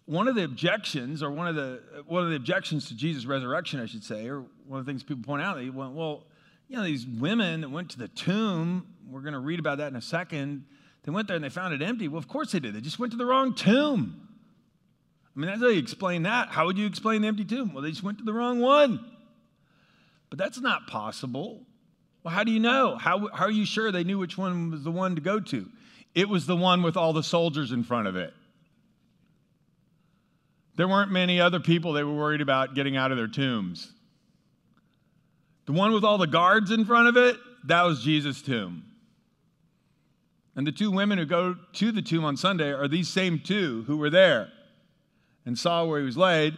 one 0.06 0.26
of 0.26 0.34
the 0.34 0.42
objections, 0.42 1.23
or 1.23 1.30
one 1.30 1.46
of 1.46 1.54
the 1.54 1.80
one 2.08 2.25
of 2.25 2.30
the 2.30 2.37
objections 2.37 2.88
to 2.88 2.96
Jesus' 2.96 3.26
resurrection, 3.26 3.78
I 3.78 3.87
should 3.87 4.02
say, 4.02 4.26
or 4.26 4.40
one 4.66 4.80
of 4.80 4.87
the 4.87 4.90
things 4.90 5.04
people 5.04 5.23
point 5.23 5.40
out, 5.40 5.56
they 5.56 5.70
went, 5.70 5.92
well, 5.92 6.25
you 6.66 6.76
know, 6.76 6.82
these 6.82 7.06
women 7.06 7.61
that 7.61 7.70
went 7.70 7.90
to 7.90 7.99
the 7.99 8.08
tomb, 8.08 8.88
we're 9.08 9.20
going 9.20 9.34
to 9.34 9.38
read 9.38 9.61
about 9.61 9.78
that 9.78 9.92
in 9.92 9.94
a 9.94 10.02
second. 10.02 10.64
They 11.04 11.12
went 11.12 11.28
there 11.28 11.37
and 11.37 11.44
they 11.44 11.50
found 11.50 11.75
it 11.75 11.82
empty. 11.82 12.08
Well, 12.08 12.18
of 12.18 12.28
course 12.28 12.52
they 12.52 12.61
did. 12.61 12.75
They 12.75 12.80
just 12.80 12.99
went 12.99 13.12
to 13.12 13.18
the 13.18 13.26
wrong 13.26 13.54
tomb. 13.54 14.28
I 15.37 15.40
mean, 15.40 15.50
that's 15.50 15.61
how 15.61 15.68
you 15.68 15.78
explain 15.78 16.23
that. 16.23 16.49
How 16.49 16.66
would 16.66 16.78
you 16.78 16.87
explain 16.87 17.23
the 17.23 17.28
empty 17.28 17.44
tomb? 17.44 17.75
Well, 17.75 17.82
they 17.82 17.90
just 17.90 18.02
went 18.02 18.18
to 18.18 18.25
the 18.25 18.32
wrong 18.32 18.61
one. 18.61 19.04
But 20.30 20.38
that's 20.38 20.61
not 20.61 20.87
possible. 20.87 21.62
Well, 22.23 22.32
how 22.32 22.44
do 22.44 22.52
you 22.52 22.61
know? 22.61 22.96
How, 22.96 23.28
how 23.34 23.44
are 23.44 23.50
you 23.50 23.66
sure 23.66 23.92
they 23.92 24.04
knew 24.04 24.18
which 24.18 24.38
one 24.38 24.70
was 24.70 24.82
the 24.82 24.90
one 24.90 25.14
to 25.16 25.20
go 25.20 25.40
to? 25.40 25.68
It 26.14 26.28
was 26.28 26.46
the 26.46 26.56
one 26.56 26.82
with 26.82 26.96
all 26.96 27.12
the 27.12 27.23
soldiers 27.23 27.73
in 27.73 27.82
front 27.82 28.08
of 28.08 28.16
it. 28.16 28.32
There 30.76 30.88
weren't 30.88 31.11
many 31.11 31.40
other 31.40 31.61
people 31.61 31.92
they 31.92 32.02
were 32.02 32.14
worried 32.14 32.40
about 32.40 32.75
getting 32.75 32.96
out 32.96 33.11
of 33.11 33.18
their 33.18 33.28
tombs. 33.28 33.92
The 35.66 35.73
one 35.73 35.92
with 35.92 36.04
all 36.04 36.18
the 36.18 36.26
guards 36.26 36.70
in 36.70 36.84
front 36.84 37.08
of 37.08 37.16
it, 37.16 37.37
that 37.66 37.82
was 37.82 38.02
Jesus' 38.02 38.42
tomb. 38.42 38.84
And 40.56 40.66
the 40.66 40.73
two 40.73 40.90
women 40.90 41.18
who 41.18 41.25
go 41.25 41.56
to 41.75 41.92
the 41.92 42.02
tomb 42.02 42.25
on 42.25 42.37
Sunday 42.37 42.70
are 42.70 42.87
these 42.87 43.08
same 43.08 43.40
two 43.40 43.84
who 43.87 43.96
were 43.96 44.11
there 44.11 44.50
and 45.44 45.58
saw 45.58 45.84
where 45.84 45.99
he 45.99 46.06
was 46.06 46.16
laid. 46.16 46.56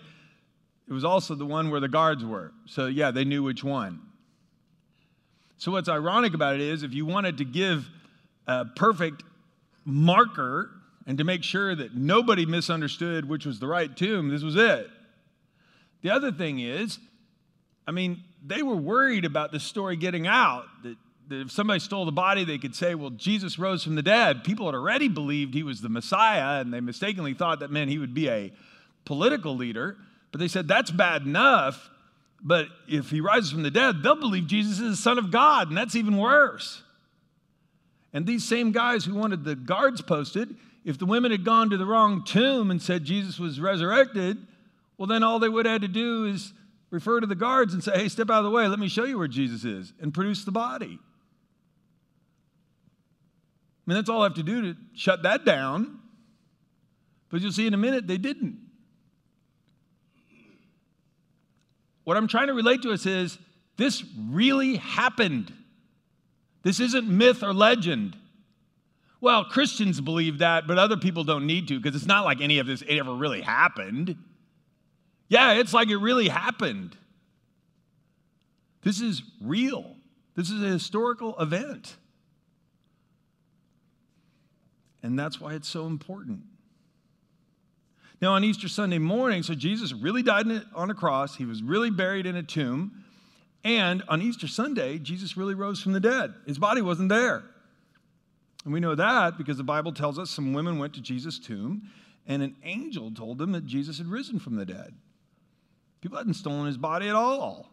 It 0.89 0.93
was 0.93 1.05
also 1.05 1.35
the 1.35 1.47
one 1.47 1.71
where 1.71 1.81
the 1.81 1.89
guards 1.89 2.25
were. 2.25 2.53
So, 2.67 2.87
yeah, 2.87 3.11
they 3.11 3.25
knew 3.25 3.43
which 3.43 3.65
one. 3.65 4.01
So, 5.59 5.73
what's 5.73 5.89
ironic 5.89 6.35
about 6.35 6.57
it 6.57 6.61
is 6.61 6.83
if 6.83 6.93
you 6.93 7.07
wanted 7.07 7.39
to 7.39 7.45
give 7.45 7.89
a 8.47 8.67
perfect 8.67 9.23
marker 9.85 10.71
and 11.07 11.17
to 11.19 11.25
make 11.25 11.43
sure 11.43 11.75
that 11.75 11.95
nobody 11.95 12.45
misunderstood 12.45 13.29
which 13.29 13.47
was 13.47 13.59
the 13.59 13.67
right 13.67 13.97
tomb, 13.97 14.29
this 14.29 14.43
was 14.43 14.57
it. 14.57 14.89
The 16.03 16.11
other 16.11 16.31
thing 16.31 16.61
is, 16.61 16.99
I 17.87 17.93
mean, 17.93 18.23
they 18.45 18.63
were 18.63 18.77
worried 18.77 19.25
about 19.25 19.51
the 19.51 19.61
story 19.61 19.97
getting 19.97 20.27
out 20.27 20.67
that 20.83 20.97
if 21.31 21.51
somebody 21.51 21.81
stole 21.81 22.05
the 22.05 22.13
body, 22.13 22.45
they 22.45 22.59
could 22.59 22.75
say, 22.75 22.95
well, 22.95 23.11
Jesus 23.11 23.59
rose 23.59 23.83
from 23.83 23.95
the 23.95 24.03
dead. 24.03 24.45
People 24.45 24.67
had 24.67 24.75
already 24.75 25.09
believed 25.09 25.55
he 25.55 25.63
was 25.63 25.81
the 25.81 25.89
Messiah, 25.89 26.61
and 26.61 26.73
they 26.73 26.81
mistakenly 26.81 27.35
thought 27.35 27.61
that 27.61 27.71
meant 27.71 27.91
he 27.91 27.99
would 27.99 28.15
be 28.15 28.29
a 28.29 28.53
political 29.05 29.57
leader. 29.57 29.97
But 30.33 30.41
they 30.41 30.49
said, 30.49 30.69
that's 30.69 30.91
bad 30.91 31.23
enough. 31.23 31.91
But 32.43 32.69
if 32.87 33.11
he 33.11 33.21
rises 33.21 33.51
from 33.51 33.63
the 33.63 33.71
dead, 33.71 34.03
they'll 34.03 34.17
believe 34.17 34.47
Jesus 34.47 34.79
is 34.79 34.97
the 34.97 35.03
Son 35.03 35.19
of 35.19 35.31
God, 35.31 35.69
and 35.69 35.77
that's 35.77 35.97
even 35.97 36.17
worse. 36.17 36.83
And 38.13 38.27
these 38.27 38.45
same 38.45 38.73
guys 38.73 39.05
who 39.05 39.15
wanted 39.15 39.45
the 39.45 39.57
guards 39.57 40.01
posted, 40.03 40.55
if 40.85 40.99
the 40.99 41.07
women 41.07 41.33
had 41.33 41.45
gone 41.45 41.71
to 41.71 41.77
the 41.77 41.87
wrong 41.87 42.25
tomb 42.25 42.71
and 42.71 42.81
said 42.81 43.05
Jesus 43.05 43.39
was 43.39 43.59
resurrected, 43.59 44.39
well, 44.97 45.07
then 45.07 45.23
all 45.23 45.39
they 45.39 45.49
would 45.49 45.67
have 45.67 45.75
had 45.75 45.83
to 45.83 45.89
do 45.89 46.27
is 46.27 46.53
refer 46.91 47.21
to 47.21 47.27
the 47.27 47.35
guards 47.35 47.75
and 47.75 47.83
say, 47.83 47.93
hey, 47.93 48.09
step 48.09 48.31
out 48.31 48.39
of 48.39 48.45
the 48.45 48.51
way, 48.51 48.69
let 48.69 48.79
me 48.79 48.89
show 48.89 49.05
you 49.05 49.19
where 49.19 49.29
Jesus 49.29 49.65
is, 49.65 49.93
and 50.01 50.15
produce 50.15 50.45
the 50.45 50.53
body. 50.53 50.99
I 53.87 53.91
mean, 53.91 53.97
that's 53.97 54.09
all 54.09 54.23
I 54.23 54.25
have 54.25 54.35
to 54.35 54.43
do 54.43 54.63
to 54.63 54.77
shut 54.95 55.23
that 55.23 55.45
down. 55.45 56.01
But 57.31 57.41
you'll 57.41 57.53
see 57.53 57.67
in 57.67 57.75
a 57.75 57.79
minute, 57.79 58.07
they 58.07 58.19
didn't. 58.19 58.59
What 62.05 62.17
I'm 62.17 62.29
trying 62.29 62.49
to 62.49 62.55
relate 62.55 62.83
to 62.83 62.93
us 62.93 63.07
is 63.07 63.39
this 63.77 64.05
really 64.29 64.77
happened. 64.77 65.53
This 66.63 66.81
isn't 66.81 67.07
myth 67.07 67.43
or 67.43 67.53
legend. 67.53 68.17
Well, 69.21 69.45
Christians 69.45 70.01
believe 70.01 70.39
that, 70.39 70.67
but 70.67 70.79
other 70.79 70.97
people 70.97 71.25
don't 71.25 71.47
need 71.47 71.69
to 71.69 71.81
because 71.81 71.97
it's 71.97 72.07
not 72.07 72.25
like 72.25 72.41
any 72.41 72.59
of 72.59 72.67
this 72.67 72.83
ever 72.89 73.15
really 73.15 73.41
happened. 73.41 74.17
Yeah, 75.29 75.55
it's 75.55 75.73
like 75.73 75.89
it 75.89 75.97
really 75.97 76.29
happened. 76.29 76.97
This 78.83 79.01
is 79.01 79.23
real. 79.41 79.97
This 80.37 80.51
is 80.51 80.63
a 80.63 80.69
historical 80.69 81.37
event. 81.41 81.97
And 85.03 85.19
that's 85.19 85.41
why 85.41 85.55
it's 85.55 85.69
so 85.69 85.87
important. 85.87 86.41
Now, 88.21 88.33
on 88.33 88.45
Easter 88.45 88.69
Sunday 88.69 88.99
morning, 88.99 89.43
so 89.43 89.55
Jesus 89.55 89.93
really 89.93 90.23
died 90.23 90.47
on 90.75 90.91
a 90.91 90.95
cross, 90.95 91.37
he 91.37 91.45
was 91.45 91.63
really 91.63 91.91
buried 91.91 92.27
in 92.27 92.37
a 92.37 92.43
tomb. 92.43 93.05
And 93.63 94.03
on 94.09 94.23
Easter 94.23 94.49
Sunday, 94.49 94.99
Jesus 94.99 95.37
really 95.37 95.55
rose 95.55 95.83
from 95.83 95.93
the 95.93 96.01
dead. 96.01 96.35
His 96.47 96.59
body 96.59 96.81
wasn't 96.81 97.11
there. 97.11 97.43
And 98.65 98.73
we 98.73 98.81
know 98.81 98.95
that 98.95 99.37
because 99.37 99.59
the 99.59 99.65
Bible 99.65 99.93
tells 99.93 100.19
us 100.19 100.31
some 100.31 100.53
women 100.53 100.79
went 100.79 100.95
to 100.95 101.01
Jesus' 101.01 101.39
tomb 101.39 101.91
and 102.27 102.43
an 102.43 102.57
angel 102.65 103.11
told 103.13 103.39
them 103.39 103.53
that 103.53 103.67
Jesus 103.67 103.99
had 103.99 104.09
risen 104.09 104.39
from 104.39 104.57
the 104.57 104.65
dead. 104.65 104.95
People 106.01 106.19
hadn't 106.19 106.35
stolen 106.35 106.67
his 106.67 106.77
body 106.77 107.09
at 107.09 107.15
all. 107.15 107.71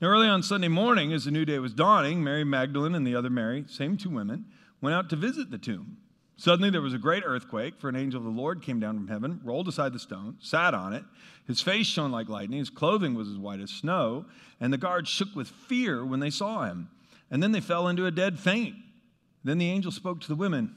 Now, 0.00 0.08
early 0.08 0.28
on 0.28 0.42
Sunday 0.42 0.68
morning, 0.68 1.12
as 1.12 1.24
the 1.24 1.30
new 1.30 1.44
day 1.44 1.58
was 1.58 1.72
dawning, 1.72 2.22
Mary 2.22 2.44
Magdalene 2.44 2.94
and 2.94 3.06
the 3.06 3.14
other 3.14 3.30
Mary, 3.30 3.64
same 3.68 3.96
two 3.96 4.10
women, 4.10 4.46
went 4.86 4.94
out 4.94 5.10
to 5.10 5.16
visit 5.16 5.50
the 5.50 5.58
tomb. 5.58 5.96
Suddenly 6.36 6.70
there 6.70 6.80
was 6.80 6.94
a 6.94 6.98
great 6.98 7.24
earthquake, 7.26 7.80
for 7.80 7.88
an 7.88 7.96
angel 7.96 8.20
of 8.20 8.24
the 8.24 8.40
Lord 8.40 8.62
came 8.62 8.78
down 8.78 8.94
from 8.94 9.08
heaven, 9.08 9.40
rolled 9.42 9.66
aside 9.66 9.92
the 9.92 9.98
stone, 9.98 10.36
sat 10.38 10.74
on 10.74 10.92
it. 10.92 11.02
His 11.44 11.60
face 11.60 11.88
shone 11.88 12.12
like 12.12 12.28
lightning, 12.28 12.60
his 12.60 12.70
clothing 12.70 13.14
was 13.14 13.28
as 13.28 13.36
white 13.36 13.58
as 13.58 13.70
snow, 13.70 14.26
and 14.60 14.72
the 14.72 14.78
guards 14.78 15.08
shook 15.08 15.34
with 15.34 15.48
fear 15.48 16.04
when 16.06 16.20
they 16.20 16.30
saw 16.30 16.66
him. 16.66 16.88
And 17.32 17.42
then 17.42 17.50
they 17.50 17.60
fell 17.60 17.88
into 17.88 18.06
a 18.06 18.12
dead 18.12 18.38
faint. 18.38 18.76
Then 19.42 19.58
the 19.58 19.68
angel 19.68 19.90
spoke 19.90 20.20
to 20.20 20.28
the 20.28 20.36
women. 20.36 20.72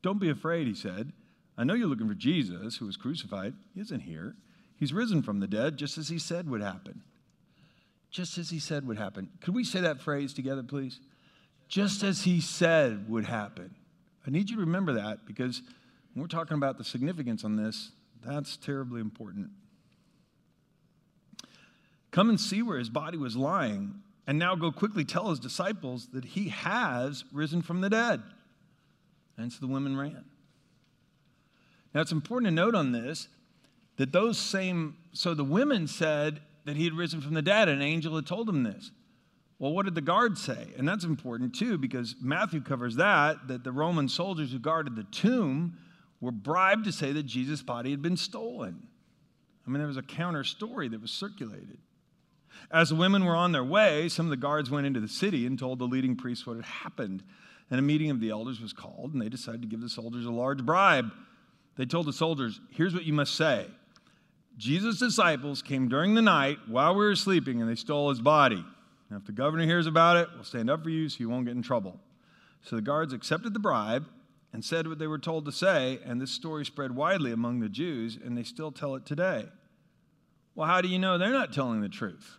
Don't 0.00 0.20
be 0.20 0.30
afraid, 0.30 0.68
he 0.68 0.74
said. 0.74 1.12
I 1.58 1.64
know 1.64 1.74
you're 1.74 1.88
looking 1.88 2.08
for 2.08 2.14
Jesus, 2.14 2.76
who 2.76 2.86
was 2.86 2.96
crucified. 2.96 3.54
He 3.74 3.80
isn't 3.80 4.02
here. 4.02 4.36
He's 4.78 4.92
risen 4.92 5.22
from 5.22 5.40
the 5.40 5.48
dead, 5.48 5.76
just 5.76 5.98
as 5.98 6.08
he 6.08 6.20
said 6.20 6.48
would 6.48 6.62
happen. 6.62 7.02
Just 8.12 8.38
as 8.38 8.50
he 8.50 8.60
said 8.60 8.86
would 8.86 8.98
happen. 8.98 9.28
Could 9.40 9.56
we 9.56 9.64
say 9.64 9.80
that 9.80 10.00
phrase 10.00 10.32
together, 10.32 10.62
please? 10.62 11.00
Just 11.70 12.02
as 12.02 12.22
he 12.22 12.40
said 12.40 13.08
would 13.08 13.24
happen. 13.24 13.74
I 14.26 14.30
need 14.30 14.50
you 14.50 14.56
to 14.56 14.60
remember 14.60 14.94
that 14.94 15.24
because 15.24 15.62
when 16.12 16.22
we're 16.22 16.28
talking 16.28 16.56
about 16.56 16.76
the 16.76 16.84
significance 16.84 17.44
on 17.44 17.56
this, 17.56 17.92
that's 18.26 18.56
terribly 18.56 19.00
important. 19.00 19.50
Come 22.10 22.28
and 22.28 22.40
see 22.40 22.60
where 22.60 22.76
his 22.76 22.90
body 22.90 23.16
was 23.16 23.36
lying, 23.36 24.02
and 24.26 24.36
now 24.36 24.56
go 24.56 24.72
quickly 24.72 25.04
tell 25.04 25.30
his 25.30 25.38
disciples 25.38 26.08
that 26.12 26.24
he 26.24 26.48
has 26.48 27.24
risen 27.32 27.62
from 27.62 27.80
the 27.80 27.88
dead. 27.88 28.20
And 29.38 29.52
so 29.52 29.58
the 29.60 29.72
women 29.72 29.96
ran. 29.96 30.24
Now 31.94 32.00
it's 32.00 32.12
important 32.12 32.48
to 32.48 32.54
note 32.54 32.74
on 32.74 32.90
this 32.90 33.28
that 33.96 34.10
those 34.10 34.38
same, 34.38 34.96
so 35.12 35.34
the 35.34 35.44
women 35.44 35.86
said 35.86 36.40
that 36.64 36.76
he 36.76 36.84
had 36.84 36.94
risen 36.94 37.20
from 37.20 37.34
the 37.34 37.42
dead, 37.42 37.68
and 37.68 37.80
an 37.80 37.86
angel 37.86 38.16
had 38.16 38.26
told 38.26 38.48
them 38.48 38.64
this. 38.64 38.90
Well, 39.60 39.72
what 39.72 39.84
did 39.84 39.94
the 39.94 40.00
guards 40.00 40.42
say? 40.42 40.68
And 40.78 40.88
that's 40.88 41.04
important 41.04 41.54
too, 41.54 41.76
because 41.76 42.16
Matthew 42.18 42.62
covers 42.62 42.96
that, 42.96 43.46
that 43.48 43.62
the 43.62 43.70
Roman 43.70 44.08
soldiers 44.08 44.52
who 44.52 44.58
guarded 44.58 44.96
the 44.96 45.04
tomb 45.04 45.76
were 46.18 46.32
bribed 46.32 46.86
to 46.86 46.92
say 46.92 47.12
that 47.12 47.24
Jesus' 47.24 47.62
body 47.62 47.90
had 47.90 48.00
been 48.00 48.16
stolen. 48.16 48.82
I 49.66 49.70
mean, 49.70 49.78
there 49.78 49.86
was 49.86 49.98
a 49.98 50.02
counter 50.02 50.44
story 50.44 50.88
that 50.88 51.02
was 51.02 51.10
circulated. 51.10 51.76
As 52.70 52.88
the 52.88 52.94
women 52.94 53.26
were 53.26 53.36
on 53.36 53.52
their 53.52 53.62
way, 53.62 54.08
some 54.08 54.24
of 54.24 54.30
the 54.30 54.36
guards 54.38 54.70
went 54.70 54.86
into 54.86 54.98
the 54.98 55.08
city 55.08 55.44
and 55.44 55.58
told 55.58 55.78
the 55.78 55.84
leading 55.84 56.16
priests 56.16 56.46
what 56.46 56.56
had 56.56 56.64
happened. 56.64 57.22
And 57.70 57.78
a 57.78 57.82
meeting 57.82 58.10
of 58.10 58.18
the 58.18 58.30
elders 58.30 58.62
was 58.62 58.72
called, 58.72 59.12
and 59.12 59.20
they 59.20 59.28
decided 59.28 59.60
to 59.60 59.68
give 59.68 59.82
the 59.82 59.90
soldiers 59.90 60.24
a 60.24 60.30
large 60.30 60.64
bribe. 60.64 61.12
They 61.76 61.84
told 61.84 62.06
the 62.06 62.14
soldiers, 62.14 62.60
Here's 62.70 62.94
what 62.94 63.04
you 63.04 63.12
must 63.12 63.34
say 63.36 63.66
Jesus' 64.56 64.98
disciples 64.98 65.60
came 65.60 65.88
during 65.88 66.14
the 66.14 66.22
night 66.22 66.58
while 66.66 66.94
we 66.94 67.04
were 67.04 67.14
sleeping, 67.14 67.60
and 67.60 67.70
they 67.70 67.74
stole 67.74 68.08
his 68.08 68.20
body. 68.20 68.64
And 69.10 69.20
if 69.20 69.26
the 69.26 69.32
governor 69.32 69.64
hears 69.64 69.86
about 69.86 70.16
it, 70.16 70.28
we'll 70.34 70.44
stand 70.44 70.70
up 70.70 70.84
for 70.84 70.90
you 70.90 71.08
so 71.08 71.16
you 71.18 71.28
won't 71.28 71.44
get 71.44 71.56
in 71.56 71.62
trouble. 71.62 71.98
So 72.62 72.76
the 72.76 72.82
guards 72.82 73.12
accepted 73.12 73.52
the 73.52 73.60
bribe 73.60 74.06
and 74.52 74.64
said 74.64 74.86
what 74.86 74.98
they 74.98 75.06
were 75.06 75.18
told 75.18 75.44
to 75.46 75.52
say, 75.52 75.98
and 76.04 76.20
this 76.20 76.30
story 76.30 76.64
spread 76.64 76.94
widely 76.94 77.32
among 77.32 77.60
the 77.60 77.68
Jews, 77.68 78.16
and 78.24 78.36
they 78.38 78.42
still 78.42 78.72
tell 78.72 78.94
it 78.94 79.04
today. 79.04 79.46
Well, 80.54 80.66
how 80.66 80.80
do 80.80 80.88
you 80.88 80.98
know 80.98 81.18
they're 81.18 81.30
not 81.30 81.52
telling 81.52 81.80
the 81.80 81.88
truth? 81.88 82.36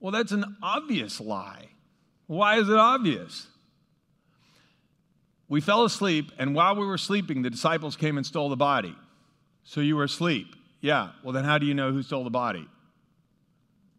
Well, 0.00 0.12
that's 0.12 0.32
an 0.32 0.56
obvious 0.62 1.20
lie. 1.20 1.68
Why 2.26 2.58
is 2.58 2.68
it 2.68 2.76
obvious? 2.76 3.46
We 5.48 5.60
fell 5.60 5.84
asleep, 5.84 6.32
and 6.38 6.54
while 6.54 6.74
we 6.74 6.86
were 6.86 6.98
sleeping, 6.98 7.42
the 7.42 7.50
disciples 7.50 7.96
came 7.96 8.16
and 8.16 8.26
stole 8.26 8.48
the 8.48 8.56
body. 8.56 8.94
So 9.62 9.80
you 9.80 9.96
were 9.96 10.04
asleep. 10.04 10.54
Yeah, 10.80 11.10
well, 11.22 11.32
then 11.32 11.44
how 11.44 11.58
do 11.58 11.66
you 11.66 11.74
know 11.74 11.92
who 11.92 12.02
stole 12.02 12.24
the 12.24 12.30
body? 12.30 12.66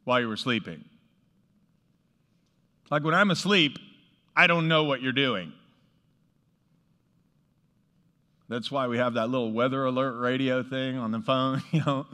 While 0.03 0.21
you 0.21 0.27
were 0.27 0.37
sleeping. 0.37 0.85
Like 2.89 3.03
when 3.03 3.13
I'm 3.13 3.31
asleep, 3.31 3.79
I 4.35 4.47
don't 4.47 4.67
know 4.67 4.83
what 4.83 5.01
you're 5.01 5.13
doing. 5.13 5.53
That's 8.47 8.69
why 8.71 8.87
we 8.87 8.97
have 8.97 9.15
that 9.15 9.29
little 9.29 9.51
weather 9.51 9.85
alert 9.85 10.19
radio 10.19 10.61
thing 10.61 10.97
on 10.97 11.11
the 11.11 11.19
phone, 11.19 11.63
you 11.71 11.83
know, 11.83 12.05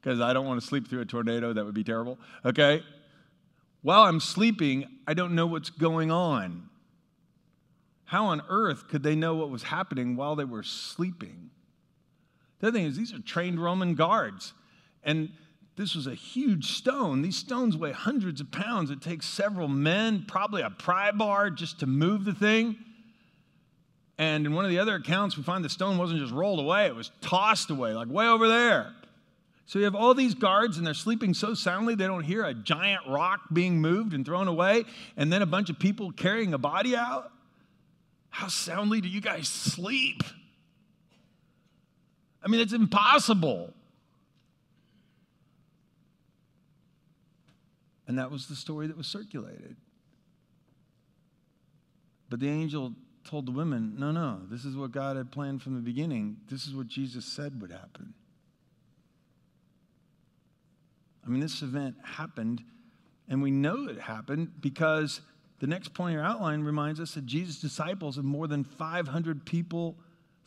because 0.00 0.20
I 0.20 0.32
don't 0.32 0.46
want 0.46 0.60
to 0.60 0.66
sleep 0.66 0.88
through 0.88 1.00
a 1.00 1.06
tornado. 1.06 1.52
That 1.52 1.64
would 1.64 1.74
be 1.74 1.84
terrible. 1.84 2.18
Okay? 2.44 2.82
While 3.82 4.02
I'm 4.02 4.20
sleeping, 4.20 4.86
I 5.06 5.14
don't 5.14 5.34
know 5.34 5.46
what's 5.46 5.70
going 5.70 6.10
on. 6.10 6.70
How 8.04 8.26
on 8.26 8.42
earth 8.48 8.88
could 8.88 9.02
they 9.02 9.16
know 9.16 9.34
what 9.34 9.50
was 9.50 9.64
happening 9.64 10.14
while 10.16 10.36
they 10.36 10.44
were 10.44 10.62
sleeping? 10.62 11.50
The 12.60 12.68
other 12.68 12.78
thing 12.78 12.86
is, 12.86 12.96
these 12.96 13.12
are 13.12 13.18
trained 13.18 13.62
Roman 13.62 13.94
guards. 13.94 14.54
And 15.02 15.30
this 15.76 15.94
was 15.94 16.06
a 16.06 16.14
huge 16.14 16.72
stone. 16.72 17.22
These 17.22 17.36
stones 17.36 17.76
weigh 17.76 17.92
hundreds 17.92 18.40
of 18.40 18.50
pounds. 18.52 18.90
It 18.90 19.02
takes 19.02 19.26
several 19.26 19.66
men, 19.66 20.24
probably 20.26 20.62
a 20.62 20.70
pry 20.70 21.10
bar, 21.10 21.50
just 21.50 21.80
to 21.80 21.86
move 21.86 22.24
the 22.24 22.34
thing. 22.34 22.76
And 24.16 24.46
in 24.46 24.54
one 24.54 24.64
of 24.64 24.70
the 24.70 24.78
other 24.78 24.94
accounts, 24.94 25.36
we 25.36 25.42
find 25.42 25.64
the 25.64 25.68
stone 25.68 25.98
wasn't 25.98 26.20
just 26.20 26.32
rolled 26.32 26.60
away, 26.60 26.86
it 26.86 26.94
was 26.94 27.10
tossed 27.20 27.70
away, 27.70 27.92
like 27.92 28.08
way 28.08 28.28
over 28.28 28.46
there. 28.46 28.92
So 29.66 29.78
you 29.78 29.86
have 29.86 29.94
all 29.94 30.14
these 30.14 30.34
guards, 30.34 30.76
and 30.76 30.86
they're 30.86 30.94
sleeping 30.94 31.34
so 31.34 31.54
soundly 31.54 31.94
they 31.94 32.06
don't 32.06 32.22
hear 32.22 32.44
a 32.44 32.54
giant 32.54 33.02
rock 33.08 33.40
being 33.52 33.80
moved 33.80 34.12
and 34.12 34.24
thrown 34.24 34.46
away, 34.46 34.84
and 35.16 35.32
then 35.32 35.42
a 35.42 35.46
bunch 35.46 35.70
of 35.70 35.78
people 35.78 36.12
carrying 36.12 36.54
a 36.54 36.58
body 36.58 36.94
out. 36.94 37.32
How 38.28 38.48
soundly 38.48 39.00
do 39.00 39.08
you 39.08 39.20
guys 39.20 39.48
sleep? 39.48 40.22
I 42.42 42.48
mean, 42.48 42.60
it's 42.60 42.74
impossible. 42.74 43.72
And 48.06 48.18
that 48.18 48.30
was 48.30 48.46
the 48.46 48.56
story 48.56 48.86
that 48.86 48.96
was 48.96 49.06
circulated. 49.06 49.76
But 52.28 52.40
the 52.40 52.48
angel 52.48 52.92
told 53.24 53.46
the 53.46 53.52
women, 53.52 53.94
no, 53.98 54.10
no, 54.12 54.40
this 54.50 54.64
is 54.64 54.76
what 54.76 54.92
God 54.92 55.16
had 55.16 55.30
planned 55.30 55.62
from 55.62 55.74
the 55.74 55.80
beginning. 55.80 56.36
This 56.50 56.66
is 56.66 56.74
what 56.74 56.86
Jesus 56.86 57.24
said 57.24 57.60
would 57.60 57.70
happen. 57.70 58.14
I 61.24 61.30
mean, 61.30 61.40
this 61.40 61.62
event 61.62 61.96
happened, 62.02 62.62
and 63.28 63.42
we 63.42 63.50
know 63.50 63.88
it 63.88 63.98
happened 63.98 64.60
because 64.60 65.22
the 65.60 65.66
next 65.66 65.94
point 65.94 66.10
in 66.10 66.18
your 66.18 66.24
outline 66.24 66.62
reminds 66.62 67.00
us 67.00 67.14
that 67.14 67.24
Jesus' 67.24 67.60
disciples 67.60 68.18
and 68.18 68.26
more 68.26 68.46
than 68.46 68.64
500 68.64 69.46
people 69.46 69.96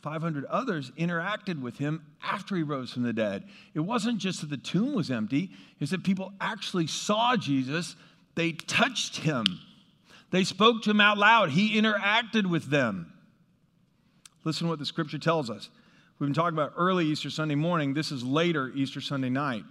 500 0.02 0.44
others 0.46 0.90
interacted 0.96 1.60
with 1.60 1.78
him 1.78 2.04
after 2.22 2.56
he 2.56 2.62
rose 2.62 2.92
from 2.92 3.02
the 3.02 3.12
dead. 3.12 3.44
It 3.74 3.80
wasn't 3.80 4.18
just 4.18 4.40
that 4.40 4.50
the 4.50 4.56
tomb 4.56 4.94
was 4.94 5.10
empty, 5.10 5.50
it's 5.80 5.90
that 5.90 6.04
people 6.04 6.32
actually 6.40 6.86
saw 6.86 7.36
Jesus. 7.36 7.96
They 8.34 8.52
touched 8.52 9.16
him. 9.16 9.44
They 10.30 10.44
spoke 10.44 10.82
to 10.82 10.90
him 10.90 11.00
out 11.00 11.18
loud. 11.18 11.50
He 11.50 11.80
interacted 11.80 12.46
with 12.46 12.70
them. 12.70 13.12
Listen 14.44 14.66
to 14.66 14.70
what 14.70 14.78
the 14.78 14.86
scripture 14.86 15.18
tells 15.18 15.50
us. 15.50 15.68
We've 16.18 16.28
been 16.28 16.34
talking 16.34 16.56
about 16.56 16.74
early 16.76 17.06
Easter 17.06 17.30
Sunday 17.30 17.54
morning. 17.54 17.94
This 17.94 18.12
is 18.12 18.22
later 18.22 18.70
Easter 18.74 19.00
Sunday 19.00 19.30
night. 19.30 19.64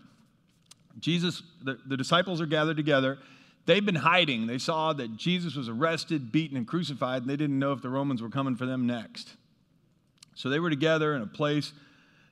Jesus, 1.00 1.44
the, 1.64 1.78
the 1.86 1.96
disciples 1.96 2.42
are 2.42 2.46
gathered 2.46 2.78
together. 2.78 3.18
They've 3.66 3.86
been 3.86 3.96
hiding. 3.96 4.48
They 4.48 4.58
saw 4.58 4.94
that 4.94 5.18
Jesus 5.18 5.56
was 5.56 5.70
arrested, 5.70 6.32
beaten, 6.32 6.58
and 6.58 6.68
crucified, 6.68 7.22
and 7.22 7.30
they 7.30 7.36
didn't 7.36 7.60
know 7.60 7.74
if 7.74 7.82
the 7.82 7.90
Romans 7.90 8.22
were 8.22 8.30
coming 8.30 8.56
for 8.56 8.66
them 8.66 8.88
next. 8.88 9.36
So 10.38 10.50
they 10.50 10.60
were 10.60 10.70
together 10.70 11.16
in 11.16 11.24
a 11.24 11.28
place, 11.28 11.74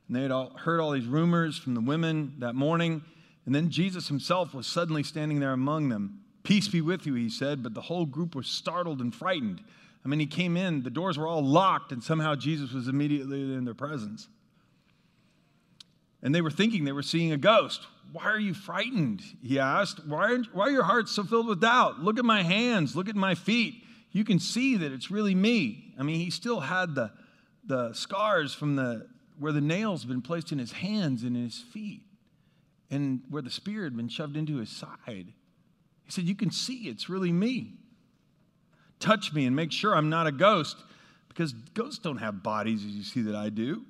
and 0.07 0.15
they 0.15 0.21
had 0.21 0.29
all 0.29 0.51
heard 0.51 0.79
all 0.79 0.91
these 0.91 1.07
rumors 1.07 1.57
from 1.57 1.73
the 1.73 1.81
women 1.81 2.35
that 2.37 2.53
morning. 2.53 3.03
And 3.47 3.55
then 3.55 3.71
Jesus 3.71 4.07
himself 4.07 4.53
was 4.53 4.67
suddenly 4.67 5.01
standing 5.01 5.39
there 5.39 5.53
among 5.53 5.89
them. 5.89 6.19
Peace 6.43 6.67
be 6.67 6.81
with 6.81 7.07
you, 7.07 7.15
he 7.15 7.31
said, 7.31 7.63
but 7.63 7.73
the 7.73 7.81
whole 7.81 8.05
group 8.05 8.35
was 8.35 8.45
startled 8.45 9.01
and 9.01 9.13
frightened. 9.13 9.59
I 10.05 10.07
mean, 10.07 10.19
he 10.19 10.27
came 10.27 10.55
in, 10.55 10.83
the 10.83 10.91
doors 10.91 11.17
were 11.17 11.25
all 11.25 11.43
locked, 11.43 11.91
and 11.91 12.03
somehow 12.03 12.35
Jesus 12.35 12.71
was 12.71 12.87
immediately 12.87 13.41
in 13.41 13.65
their 13.65 13.73
presence. 13.73 14.27
And 16.21 16.33
they 16.33 16.41
were 16.41 16.51
thinking 16.51 16.85
they 16.85 16.91
were 16.91 17.01
seeing 17.01 17.31
a 17.31 17.37
ghost. 17.37 17.87
Why 18.11 18.25
are 18.25 18.39
you 18.39 18.53
frightened? 18.53 19.23
He 19.41 19.57
asked. 19.57 20.05
Why 20.05 20.37
why 20.53 20.67
are 20.67 20.71
your 20.71 20.83
hearts 20.83 21.11
so 21.11 21.23
filled 21.23 21.47
with 21.47 21.59
doubt? 21.59 22.01
Look 22.01 22.19
at 22.19 22.25
my 22.25 22.43
hands, 22.43 22.95
look 22.95 23.09
at 23.09 23.15
my 23.15 23.33
feet. 23.33 23.83
You 24.11 24.23
can 24.23 24.37
see 24.37 24.77
that 24.77 24.91
it's 24.91 25.09
really 25.09 25.33
me. 25.33 25.95
I 25.99 26.03
mean, 26.03 26.19
he 26.19 26.29
still 26.29 26.59
had 26.59 26.93
the, 26.93 27.11
the 27.65 27.93
scars 27.93 28.53
from 28.53 28.75
the 28.75 29.07
where 29.37 29.51
the 29.51 29.61
nails 29.61 30.01
had 30.01 30.09
been 30.09 30.21
placed 30.21 30.51
in 30.51 30.59
his 30.59 30.71
hands 30.71 31.23
and 31.23 31.35
in 31.35 31.43
his 31.43 31.59
feet, 31.59 32.03
and 32.89 33.21
where 33.29 33.41
the 33.41 33.49
spear 33.49 33.83
had 33.83 33.95
been 33.95 34.07
shoved 34.07 34.37
into 34.37 34.57
his 34.57 34.69
side. 34.69 35.33
He 36.03 36.11
said, 36.11 36.25
You 36.25 36.35
can 36.35 36.51
see 36.51 36.87
it's 36.87 37.09
really 37.09 37.31
me. 37.31 37.73
Touch 38.99 39.33
me 39.33 39.45
and 39.45 39.55
make 39.55 39.71
sure 39.71 39.95
I'm 39.95 40.09
not 40.09 40.27
a 40.27 40.31
ghost, 40.31 40.77
because 41.27 41.51
ghosts 41.51 41.99
don't 41.99 42.17
have 42.17 42.43
bodies 42.43 42.85
as 42.85 42.91
you 42.91 43.03
see 43.03 43.21
that 43.23 43.35
I 43.35 43.49
do. 43.49 43.83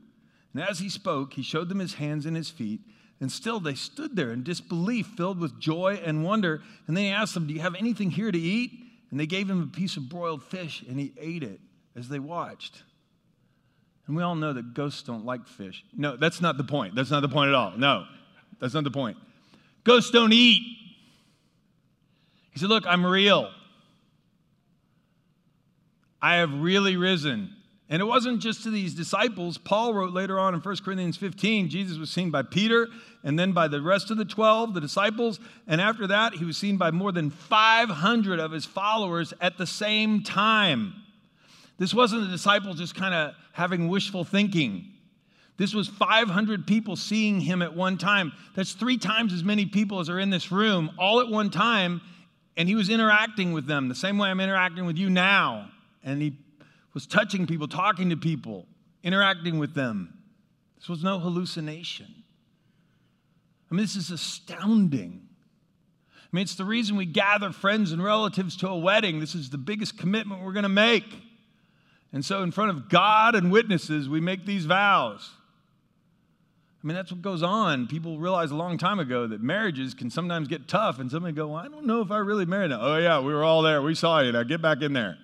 And 0.53 0.63
as 0.63 0.79
he 0.79 0.89
spoke, 0.89 1.33
he 1.33 1.43
showed 1.43 1.69
them 1.69 1.79
his 1.79 1.95
hands 1.95 2.25
and 2.25 2.35
his 2.35 2.49
feet. 2.49 2.81
And 3.21 3.31
still 3.31 3.59
they 3.59 3.75
stood 3.75 4.15
there 4.15 4.31
in 4.31 4.43
disbelief, 4.43 5.07
filled 5.15 5.39
with 5.39 5.59
joy 5.59 6.01
and 6.03 6.23
wonder. 6.23 6.61
And 6.87 6.97
then 6.97 7.05
he 7.05 7.11
asked 7.11 7.33
them, 7.33 7.47
Do 7.47 7.53
you 7.53 7.61
have 7.61 7.75
anything 7.75 8.11
here 8.11 8.31
to 8.31 8.37
eat? 8.37 8.71
And 9.11 9.19
they 9.19 9.27
gave 9.27 9.49
him 9.49 9.61
a 9.61 9.67
piece 9.67 9.95
of 9.95 10.09
broiled 10.09 10.43
fish, 10.43 10.83
and 10.89 10.99
he 10.99 11.13
ate 11.17 11.43
it 11.43 11.59
as 11.95 12.09
they 12.09 12.19
watched. 12.19 12.83
And 14.07 14.15
we 14.15 14.23
all 14.23 14.35
know 14.35 14.53
that 14.53 14.73
ghosts 14.73 15.01
don't 15.01 15.25
like 15.25 15.47
fish. 15.47 15.83
No, 15.93 16.15
that's 16.15 16.41
not 16.41 16.57
the 16.57 16.63
point. 16.63 16.95
That's 16.95 17.11
not 17.11 17.21
the 17.21 17.29
point 17.29 17.49
at 17.49 17.55
all. 17.55 17.71
No, 17.77 18.05
that's 18.59 18.73
not 18.73 18.83
the 18.83 18.91
point. 18.91 19.17
Ghosts 19.83 20.11
don't 20.11 20.33
eat. 20.33 20.61
He 22.51 22.59
said, 22.59 22.69
Look, 22.69 22.85
I'm 22.85 23.05
real. 23.05 23.49
I 26.21 26.37
have 26.37 26.53
really 26.53 26.97
risen. 26.97 27.55
And 27.87 28.01
it 28.01 28.05
wasn't 28.05 28.41
just 28.41 28.63
to 28.63 28.71
these 28.71 28.95
disciples. 28.95 29.59
Paul 29.59 29.93
wrote 29.93 30.11
later 30.11 30.39
on 30.39 30.55
in 30.55 30.59
1 30.59 30.77
Corinthians 30.83 31.17
15 31.17 31.69
Jesus 31.69 31.97
was 31.97 32.09
seen 32.09 32.31
by 32.31 32.41
Peter 32.41 32.87
and 33.23 33.37
then 33.37 33.51
by 33.51 33.67
the 33.67 33.81
rest 33.81 34.09
of 34.09 34.17
the 34.17 34.25
12, 34.25 34.73
the 34.73 34.81
disciples. 34.81 35.39
And 35.67 35.79
after 35.79 36.07
that, 36.07 36.33
he 36.33 36.45
was 36.45 36.57
seen 36.57 36.77
by 36.77 36.89
more 36.89 37.11
than 37.11 37.29
500 37.29 38.39
of 38.39 38.51
his 38.51 38.65
followers 38.65 39.33
at 39.39 39.57
the 39.57 39.67
same 39.67 40.23
time. 40.23 40.95
This 41.77 41.93
wasn't 41.93 42.23
the 42.23 42.27
disciples 42.27 42.77
just 42.77 42.95
kind 42.95 43.13
of 43.13 43.35
having 43.51 43.87
wishful 43.87 44.23
thinking. 44.23 44.91
This 45.57 45.73
was 45.73 45.87
500 45.87 46.67
people 46.67 46.95
seeing 46.95 47.39
him 47.39 47.61
at 47.61 47.75
one 47.75 47.97
time. 47.97 48.33
That's 48.55 48.73
three 48.73 48.97
times 48.97 49.33
as 49.33 49.43
many 49.43 49.65
people 49.65 49.99
as 49.99 50.09
are 50.09 50.19
in 50.19 50.29
this 50.29 50.51
room, 50.51 50.91
all 50.97 51.21
at 51.21 51.29
one 51.29 51.49
time. 51.49 52.01
And 52.57 52.67
he 52.67 52.75
was 52.75 52.89
interacting 52.89 53.53
with 53.53 53.65
them 53.65 53.87
the 53.89 53.95
same 53.95 54.17
way 54.17 54.29
I'm 54.29 54.39
interacting 54.39 54.85
with 54.85 54.97
you 54.97 55.09
now. 55.09 55.69
And 56.03 56.21
he 56.21 56.37
was 56.93 57.05
touching 57.05 57.47
people, 57.47 57.67
talking 57.67 58.09
to 58.09 58.17
people, 58.17 58.65
interacting 59.03 59.59
with 59.59 59.73
them. 59.73 60.17
This 60.77 60.89
was 60.89 61.03
no 61.03 61.19
hallucination. 61.19 62.23
I 63.69 63.75
mean, 63.75 63.83
this 63.83 63.95
is 63.95 64.11
astounding. 64.11 65.27
I 66.21 66.27
mean, 66.31 66.43
it's 66.43 66.55
the 66.55 66.65
reason 66.65 66.95
we 66.95 67.05
gather 67.05 67.51
friends 67.51 67.91
and 67.91 68.03
relatives 68.03 68.57
to 68.57 68.67
a 68.67 68.77
wedding. 68.77 69.19
This 69.19 69.35
is 69.35 69.49
the 69.49 69.57
biggest 69.57 69.97
commitment 69.97 70.43
we're 70.43 70.53
going 70.53 70.63
to 70.63 70.69
make. 70.69 71.05
And 72.15 72.23
so, 72.23 72.43
in 72.43 72.51
front 72.51 72.69
of 72.69 72.87
God 72.87 73.35
and 73.35 73.51
witnesses, 73.51 74.07
we 74.07 74.21
make 74.21 74.45
these 74.45 74.65
vows. 74.65 75.31
I 76.81 76.87
mean, 76.87 76.95
that's 76.95 77.11
what 77.11 77.21
goes 77.21 77.43
on. 77.43 77.87
People 77.87 78.19
realized 78.19 78.53
a 78.53 78.55
long 78.55 78.77
time 78.77 78.99
ago 78.99 79.27
that 79.27 79.41
marriages 79.41 79.93
can 79.93 80.09
sometimes 80.09 80.47
get 80.47 80.65
tough, 80.65 80.97
and 80.97 81.11
somebody 81.11 81.33
go, 81.33 81.47
well, 81.49 81.57
I 81.57 81.67
don't 81.67 81.85
know 81.85 81.99
if 81.99 82.11
I 82.11 82.19
really 82.19 82.45
married 82.45 82.71
him. 82.71 82.79
Oh, 82.81 82.97
yeah, 82.97 83.19
we 83.19 83.33
were 83.33 83.43
all 83.43 83.61
there. 83.61 83.81
We 83.81 83.95
saw 83.95 84.21
you. 84.21 84.31
Now 84.31 84.43
get 84.43 84.61
back 84.61 84.81
in 84.81 84.93
there. 84.93 85.17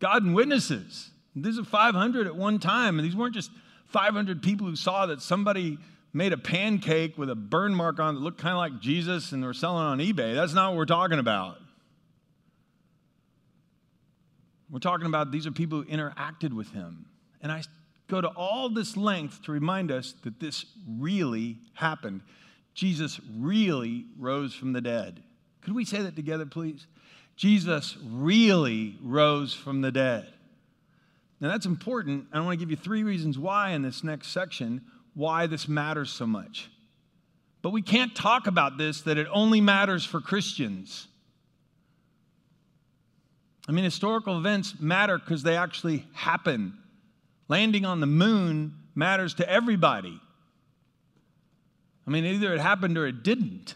God 0.00 0.24
and 0.24 0.34
witnesses. 0.34 1.10
These 1.36 1.60
are 1.60 1.64
500 1.64 2.26
at 2.26 2.34
one 2.34 2.58
time, 2.58 2.98
and 2.98 3.06
these 3.06 3.14
weren't 3.14 3.34
just 3.34 3.52
500 3.86 4.42
people 4.42 4.66
who 4.66 4.74
saw 4.74 5.06
that 5.06 5.22
somebody 5.22 5.78
made 6.12 6.32
a 6.32 6.38
pancake 6.38 7.16
with 7.16 7.30
a 7.30 7.36
burn 7.36 7.72
mark 7.72 8.00
on 8.00 8.16
it 8.16 8.18
that 8.18 8.24
looked 8.24 8.40
kind 8.40 8.54
of 8.54 8.58
like 8.58 8.80
Jesus 8.80 9.30
and 9.30 9.40
they 9.40 9.46
were 9.46 9.54
selling 9.54 9.84
on 9.84 9.98
eBay. 9.98 10.34
That's 10.34 10.52
not 10.52 10.70
what 10.70 10.78
we're 10.78 10.84
talking 10.84 11.20
about. 11.20 11.58
We're 14.70 14.78
talking 14.78 15.06
about 15.06 15.30
these 15.30 15.46
are 15.46 15.52
people 15.52 15.82
who 15.82 15.84
interacted 15.88 16.52
with 16.52 16.70
him. 16.72 17.06
And 17.40 17.52
I 17.52 17.62
go 18.08 18.20
to 18.20 18.28
all 18.28 18.68
this 18.68 18.96
length 18.96 19.42
to 19.44 19.52
remind 19.52 19.90
us 19.90 20.14
that 20.24 20.40
this 20.40 20.66
really 20.88 21.58
happened. 21.74 22.22
Jesus 22.74 23.20
really 23.38 24.06
rose 24.18 24.54
from 24.54 24.72
the 24.72 24.80
dead. 24.80 25.22
Could 25.60 25.74
we 25.74 25.84
say 25.84 26.02
that 26.02 26.16
together, 26.16 26.46
please? 26.46 26.86
Jesus 27.36 27.96
really 28.04 28.96
rose 29.02 29.54
from 29.54 29.80
the 29.80 29.90
dead. 29.90 30.28
Now, 31.40 31.48
that's 31.48 31.66
important. 31.66 32.26
I 32.32 32.40
want 32.40 32.52
to 32.52 32.56
give 32.56 32.70
you 32.70 32.76
three 32.76 33.02
reasons 33.02 33.38
why 33.38 33.70
in 33.70 33.82
this 33.82 34.04
next 34.04 34.28
section, 34.28 34.82
why 35.14 35.46
this 35.46 35.68
matters 35.68 36.10
so 36.10 36.26
much. 36.26 36.70
But 37.62 37.70
we 37.70 37.82
can't 37.82 38.14
talk 38.14 38.46
about 38.46 38.78
this 38.78 39.02
that 39.02 39.18
it 39.18 39.26
only 39.32 39.60
matters 39.60 40.04
for 40.04 40.20
Christians. 40.20 41.08
I 43.68 43.72
mean, 43.72 43.84
historical 43.84 44.36
events 44.38 44.74
matter 44.78 45.18
because 45.18 45.42
they 45.42 45.56
actually 45.56 46.06
happen. 46.12 46.78
Landing 47.48 47.84
on 47.84 48.00
the 48.00 48.06
moon 48.06 48.74
matters 48.94 49.34
to 49.34 49.48
everybody. 49.48 50.20
I 52.06 52.10
mean, 52.10 52.24
either 52.24 52.52
it 52.54 52.60
happened 52.60 52.98
or 52.98 53.06
it 53.06 53.22
didn't. 53.22 53.74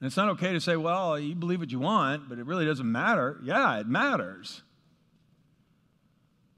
And 0.00 0.06
it's 0.06 0.16
not 0.16 0.28
okay 0.30 0.52
to 0.52 0.60
say, 0.60 0.76
well, 0.76 1.18
you 1.18 1.34
believe 1.34 1.60
what 1.60 1.72
you 1.72 1.80
want, 1.80 2.28
but 2.28 2.38
it 2.38 2.44
really 2.46 2.66
doesn't 2.66 2.90
matter. 2.90 3.40
Yeah, 3.42 3.78
it 3.78 3.88
matters. 3.88 4.62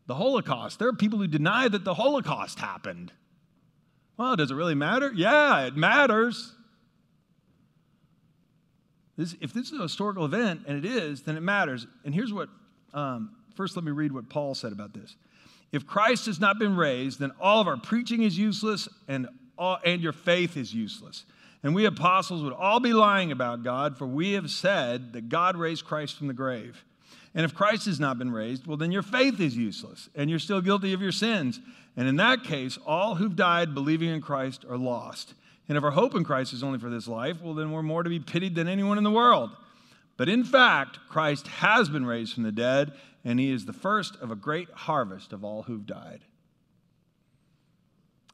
The 0.06 0.16
Holocaust, 0.16 0.78
there 0.78 0.88
are 0.88 0.92
people 0.92 1.18
who 1.18 1.28
deny 1.28 1.68
that 1.68 1.84
the 1.84 1.94
Holocaust 1.94 2.58
happened. 2.58 3.12
Well, 4.16 4.34
does 4.34 4.50
it 4.50 4.54
really 4.54 4.74
matter? 4.74 5.12
Yeah, 5.14 5.66
it 5.66 5.76
matters. 5.76 6.55
This, 9.16 9.34
if 9.40 9.52
this 9.52 9.72
is 9.72 9.78
a 9.78 9.82
historical 9.82 10.24
event, 10.24 10.62
and 10.66 10.76
it 10.76 10.84
is, 10.84 11.22
then 11.22 11.36
it 11.36 11.42
matters. 11.42 11.86
And 12.04 12.14
here's 12.14 12.32
what, 12.32 12.48
um, 12.92 13.30
first, 13.54 13.76
let 13.76 13.84
me 13.84 13.92
read 13.92 14.12
what 14.12 14.28
Paul 14.28 14.54
said 14.54 14.72
about 14.72 14.92
this. 14.92 15.16
If 15.72 15.86
Christ 15.86 16.26
has 16.26 16.38
not 16.38 16.58
been 16.58 16.76
raised, 16.76 17.18
then 17.18 17.32
all 17.40 17.60
of 17.60 17.66
our 17.66 17.76
preaching 17.76 18.22
is 18.22 18.38
useless 18.38 18.88
and, 19.08 19.28
all, 19.58 19.78
and 19.84 20.02
your 20.02 20.12
faith 20.12 20.56
is 20.56 20.72
useless. 20.72 21.24
And 21.62 21.74
we 21.74 21.86
apostles 21.86 22.42
would 22.42 22.52
all 22.52 22.78
be 22.78 22.92
lying 22.92 23.32
about 23.32 23.64
God, 23.64 23.96
for 23.98 24.06
we 24.06 24.32
have 24.32 24.50
said 24.50 25.14
that 25.14 25.28
God 25.28 25.56
raised 25.56 25.84
Christ 25.84 26.16
from 26.16 26.28
the 26.28 26.34
grave. 26.34 26.84
And 27.34 27.44
if 27.44 27.54
Christ 27.54 27.86
has 27.86 27.98
not 27.98 28.18
been 28.18 28.30
raised, 28.30 28.66
well, 28.66 28.76
then 28.76 28.92
your 28.92 29.02
faith 29.02 29.40
is 29.40 29.56
useless, 29.56 30.08
and 30.14 30.30
you're 30.30 30.38
still 30.38 30.60
guilty 30.60 30.92
of 30.92 31.02
your 31.02 31.12
sins. 31.12 31.60
And 31.96 32.06
in 32.08 32.16
that 32.16 32.44
case, 32.44 32.78
all 32.86 33.16
who've 33.16 33.36
died 33.36 33.74
believing 33.74 34.10
in 34.10 34.20
Christ 34.20 34.64
are 34.68 34.78
lost. 34.78 35.34
And 35.68 35.76
if 35.76 35.84
our 35.84 35.90
hope 35.90 36.14
in 36.14 36.24
Christ 36.24 36.52
is 36.52 36.62
only 36.62 36.78
for 36.78 36.90
this 36.90 37.08
life, 37.08 37.42
well, 37.42 37.54
then 37.54 37.72
we're 37.72 37.82
more 37.82 38.02
to 38.02 38.10
be 38.10 38.20
pitied 38.20 38.54
than 38.54 38.68
anyone 38.68 38.98
in 38.98 39.04
the 39.04 39.10
world. 39.10 39.50
But 40.16 40.28
in 40.28 40.44
fact, 40.44 40.98
Christ 41.08 41.46
has 41.48 41.88
been 41.88 42.06
raised 42.06 42.34
from 42.34 42.44
the 42.44 42.52
dead, 42.52 42.92
and 43.24 43.40
he 43.40 43.50
is 43.50 43.66
the 43.66 43.72
first 43.72 44.16
of 44.16 44.30
a 44.30 44.36
great 44.36 44.68
harvest 44.70 45.32
of 45.32 45.44
all 45.44 45.62
who've 45.62 45.86
died. 45.86 46.20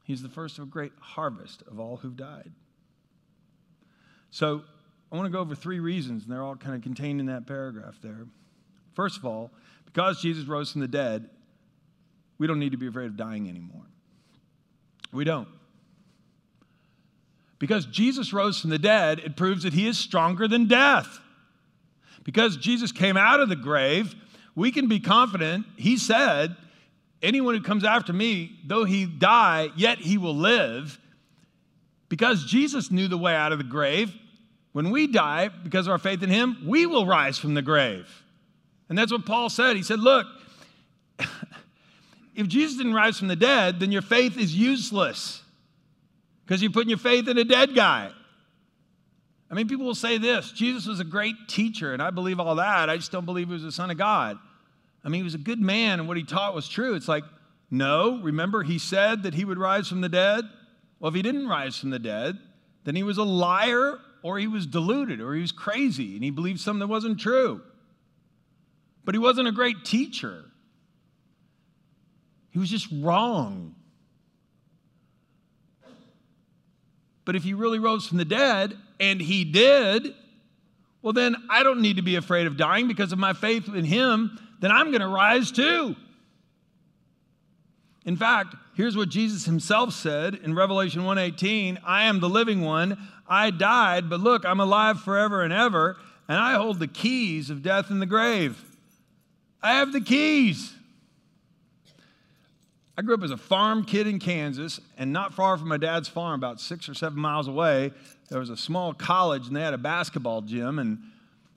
He's 0.03 0.21
the 0.21 0.29
first 0.29 0.57
of 0.57 0.65
a 0.65 0.67
great 0.67 0.91
harvest 0.99 1.63
of 1.63 1.79
all 1.79 1.97
who've 1.97 2.15
died. 2.15 2.51
So 4.31 4.63
I 5.11 5.15
want 5.15 5.25
to 5.25 5.31
go 5.31 5.39
over 5.39 5.55
three 5.55 5.79
reasons, 5.79 6.23
and 6.23 6.31
they're 6.31 6.43
all 6.43 6.55
kind 6.55 6.75
of 6.75 6.81
contained 6.81 7.19
in 7.19 7.27
that 7.27 7.47
paragraph 7.47 7.95
there. 8.01 8.25
First 8.93 9.17
of 9.17 9.25
all, 9.25 9.51
because 9.85 10.21
Jesus 10.21 10.45
rose 10.45 10.71
from 10.71 10.81
the 10.81 10.87
dead, 10.87 11.29
we 12.37 12.47
don't 12.47 12.59
need 12.59 12.71
to 12.71 12.77
be 12.77 12.87
afraid 12.87 13.07
of 13.07 13.17
dying 13.17 13.47
anymore. 13.47 13.85
We 15.11 15.23
don't. 15.23 15.47
Because 17.63 17.85
Jesus 17.85 18.33
rose 18.33 18.59
from 18.59 18.71
the 18.71 18.77
dead, 18.77 19.19
it 19.19 19.37
proves 19.37 19.63
that 19.63 19.71
he 19.71 19.87
is 19.87 19.97
stronger 19.97 20.49
than 20.49 20.67
death. 20.67 21.21
Because 22.25 22.57
Jesus 22.57 22.91
came 22.91 23.15
out 23.15 23.39
of 23.39 23.47
the 23.47 23.55
grave, 23.55 24.15
we 24.53 24.69
can 24.69 24.89
be 24.89 24.99
confident. 24.99 25.65
He 25.77 25.95
said, 25.95 26.57
Anyone 27.21 27.55
who 27.55 27.61
comes 27.61 27.85
after 27.85 28.11
me, 28.11 28.59
though 28.65 28.83
he 28.83 29.05
die, 29.05 29.69
yet 29.77 29.99
he 29.99 30.17
will 30.17 30.35
live 30.35 30.99
because 32.09 32.43
Jesus 32.43 32.91
knew 32.91 33.07
the 33.07 33.17
way 33.17 33.33
out 33.33 33.53
of 33.53 33.59
the 33.59 33.63
grave, 33.63 34.13
when 34.73 34.91
we 34.91 35.07
die 35.07 35.47
because 35.47 35.87
of 35.87 35.91
our 35.91 35.97
faith 35.97 36.21
in 36.21 36.29
him, 36.29 36.65
we 36.65 36.85
will 36.85 37.05
rise 37.05 37.37
from 37.37 37.53
the 37.53 37.61
grave. 37.61 38.25
And 38.89 38.97
that's 38.97 39.13
what 39.13 39.25
Paul 39.25 39.49
said. 39.49 39.77
He 39.77 39.83
said, 39.83 40.01
Look, 40.01 40.27
if 42.35 42.49
Jesus 42.49 42.75
didn't 42.75 42.93
rise 42.93 43.17
from 43.17 43.29
the 43.29 43.37
dead, 43.37 43.79
then 43.79 43.93
your 43.93 44.01
faith 44.01 44.37
is 44.37 44.53
useless 44.53 45.42
because 46.45 46.61
you're 46.61 46.71
putting 46.71 46.89
your 46.89 46.99
faith 46.99 47.27
in 47.27 47.37
a 47.37 47.43
dead 47.43 47.75
guy. 47.75 48.11
I 49.49 49.55
mean, 49.55 49.67
people 49.67 49.85
will 49.85 49.95
say 49.95 50.17
this 50.17 50.51
Jesus 50.51 50.87
was 50.87 50.99
a 50.99 51.05
great 51.05 51.35
teacher, 51.47 51.93
and 51.93 52.01
I 52.01 52.09
believe 52.09 52.39
all 52.39 52.55
that. 52.55 52.89
I 52.89 52.97
just 52.97 53.11
don't 53.11 53.25
believe 53.25 53.47
he 53.47 53.53
was 53.53 53.63
the 53.63 53.71
Son 53.71 53.91
of 53.91 53.97
God. 53.97 54.37
I 55.03 55.09
mean, 55.09 55.19
he 55.19 55.23
was 55.23 55.35
a 55.35 55.39
good 55.39 55.59
man, 55.59 55.99
and 55.99 56.07
what 56.07 56.17
he 56.17 56.23
taught 56.23 56.55
was 56.55 56.67
true. 56.67 56.95
It's 56.95 57.07
like, 57.07 57.23
no, 57.69 58.19
remember, 58.21 58.63
he 58.63 58.79
said 58.79 59.23
that 59.23 59.33
he 59.33 59.45
would 59.45 59.57
rise 59.57 59.87
from 59.87 60.01
the 60.01 60.09
dead? 60.09 60.45
Well, 60.99 61.09
if 61.09 61.15
he 61.15 61.21
didn't 61.21 61.47
rise 61.47 61.77
from 61.77 61.89
the 61.89 61.99
dead, 61.99 62.37
then 62.83 62.95
he 62.95 63.03
was 63.03 63.17
a 63.17 63.23
liar, 63.23 63.97
or 64.21 64.39
he 64.39 64.47
was 64.47 64.65
deluded, 64.65 65.19
or 65.19 65.33
he 65.33 65.41
was 65.41 65.51
crazy, 65.51 66.15
and 66.15 66.23
he 66.23 66.29
believed 66.29 66.59
something 66.59 66.79
that 66.79 66.87
wasn't 66.87 67.19
true. 67.19 67.61
But 69.03 69.15
he 69.15 69.19
wasn't 69.19 69.49
a 69.49 69.51
great 69.51 69.83
teacher. 69.83 70.45
He 72.51 72.59
was 72.59 72.69
just 72.69 72.87
wrong. 72.91 73.75
But 77.25 77.35
if 77.35 77.43
he 77.43 77.53
really 77.53 77.79
rose 77.79 78.07
from 78.07 78.17
the 78.17 78.25
dead, 78.25 78.77
and 78.99 79.21
he 79.21 79.43
did, 79.45 80.13
well, 81.01 81.13
then 81.13 81.35
I 81.49 81.63
don't 81.63 81.81
need 81.81 81.97
to 81.97 82.01
be 82.01 82.15
afraid 82.15 82.47
of 82.47 82.57
dying 82.57 82.87
because 82.87 83.11
of 83.11 83.19
my 83.19 83.33
faith 83.33 83.67
in 83.67 83.85
him, 83.85 84.39
then 84.59 84.71
I'm 84.71 84.91
going 84.91 85.01
to 85.01 85.07
rise 85.07 85.51
too. 85.51 85.95
In 88.05 88.17
fact, 88.17 88.55
here's 88.75 88.97
what 88.97 89.09
Jesus 89.09 89.45
himself 89.45 89.93
said 89.93 90.35
in 90.35 90.55
Revelation 90.55 91.03
1:18, 91.03 91.79
I 91.85 92.03
am 92.03 92.19
the 92.19 92.29
living 92.29 92.61
one. 92.61 92.97
I 93.27 93.49
died, 93.49 94.09
but 94.09 94.19
look, 94.19 94.45
I'm 94.45 94.59
alive 94.59 94.99
forever 95.01 95.41
and 95.41 95.53
ever, 95.53 95.97
and 96.27 96.37
I 96.37 96.55
hold 96.55 96.79
the 96.79 96.87
keys 96.87 97.49
of 97.49 97.61
death 97.61 97.89
and 97.89 98.01
the 98.01 98.05
grave. 98.05 98.63
I 99.61 99.75
have 99.75 99.93
the 99.93 100.01
keys. 100.01 100.72
I 102.95 103.01
grew 103.01 103.15
up 103.15 103.23
as 103.23 103.31
a 103.31 103.37
farm 103.37 103.85
kid 103.85 104.05
in 104.05 104.19
Kansas, 104.19 104.79
and 104.99 105.11
not 105.11 105.33
far 105.33 105.57
from 105.57 105.67
my 105.67 105.77
dad's 105.77 106.07
farm, 106.07 106.39
about 106.39 106.61
six 106.61 106.87
or 106.87 106.93
seven 106.93 107.19
miles 107.19 107.47
away, 107.47 107.91
there 108.29 108.39
was 108.39 108.51
a 108.51 108.57
small 108.57 108.93
college, 108.93 109.47
and 109.47 109.55
they 109.55 109.61
had 109.61 109.73
a 109.73 109.79
basketball 109.79 110.41
gym. 110.41 110.77
And, 110.77 110.99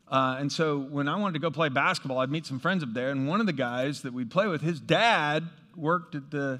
uh, 0.08 0.36
and 0.38 0.50
so 0.50 0.78
when 0.78 1.08
I 1.08 1.16
wanted 1.16 1.34
to 1.34 1.38
go 1.40 1.50
play 1.50 1.68
basketball, 1.68 2.18
I'd 2.20 2.30
meet 2.30 2.46
some 2.46 2.58
friends 2.58 2.82
up 2.82 2.94
there, 2.94 3.10
and 3.10 3.28
one 3.28 3.40
of 3.40 3.46
the 3.46 3.52
guys 3.52 4.00
that 4.02 4.14
we'd 4.14 4.30
play 4.30 4.46
with, 4.46 4.62
his 4.62 4.80
dad 4.80 5.44
worked 5.76 6.14
at 6.14 6.30
the, 6.30 6.58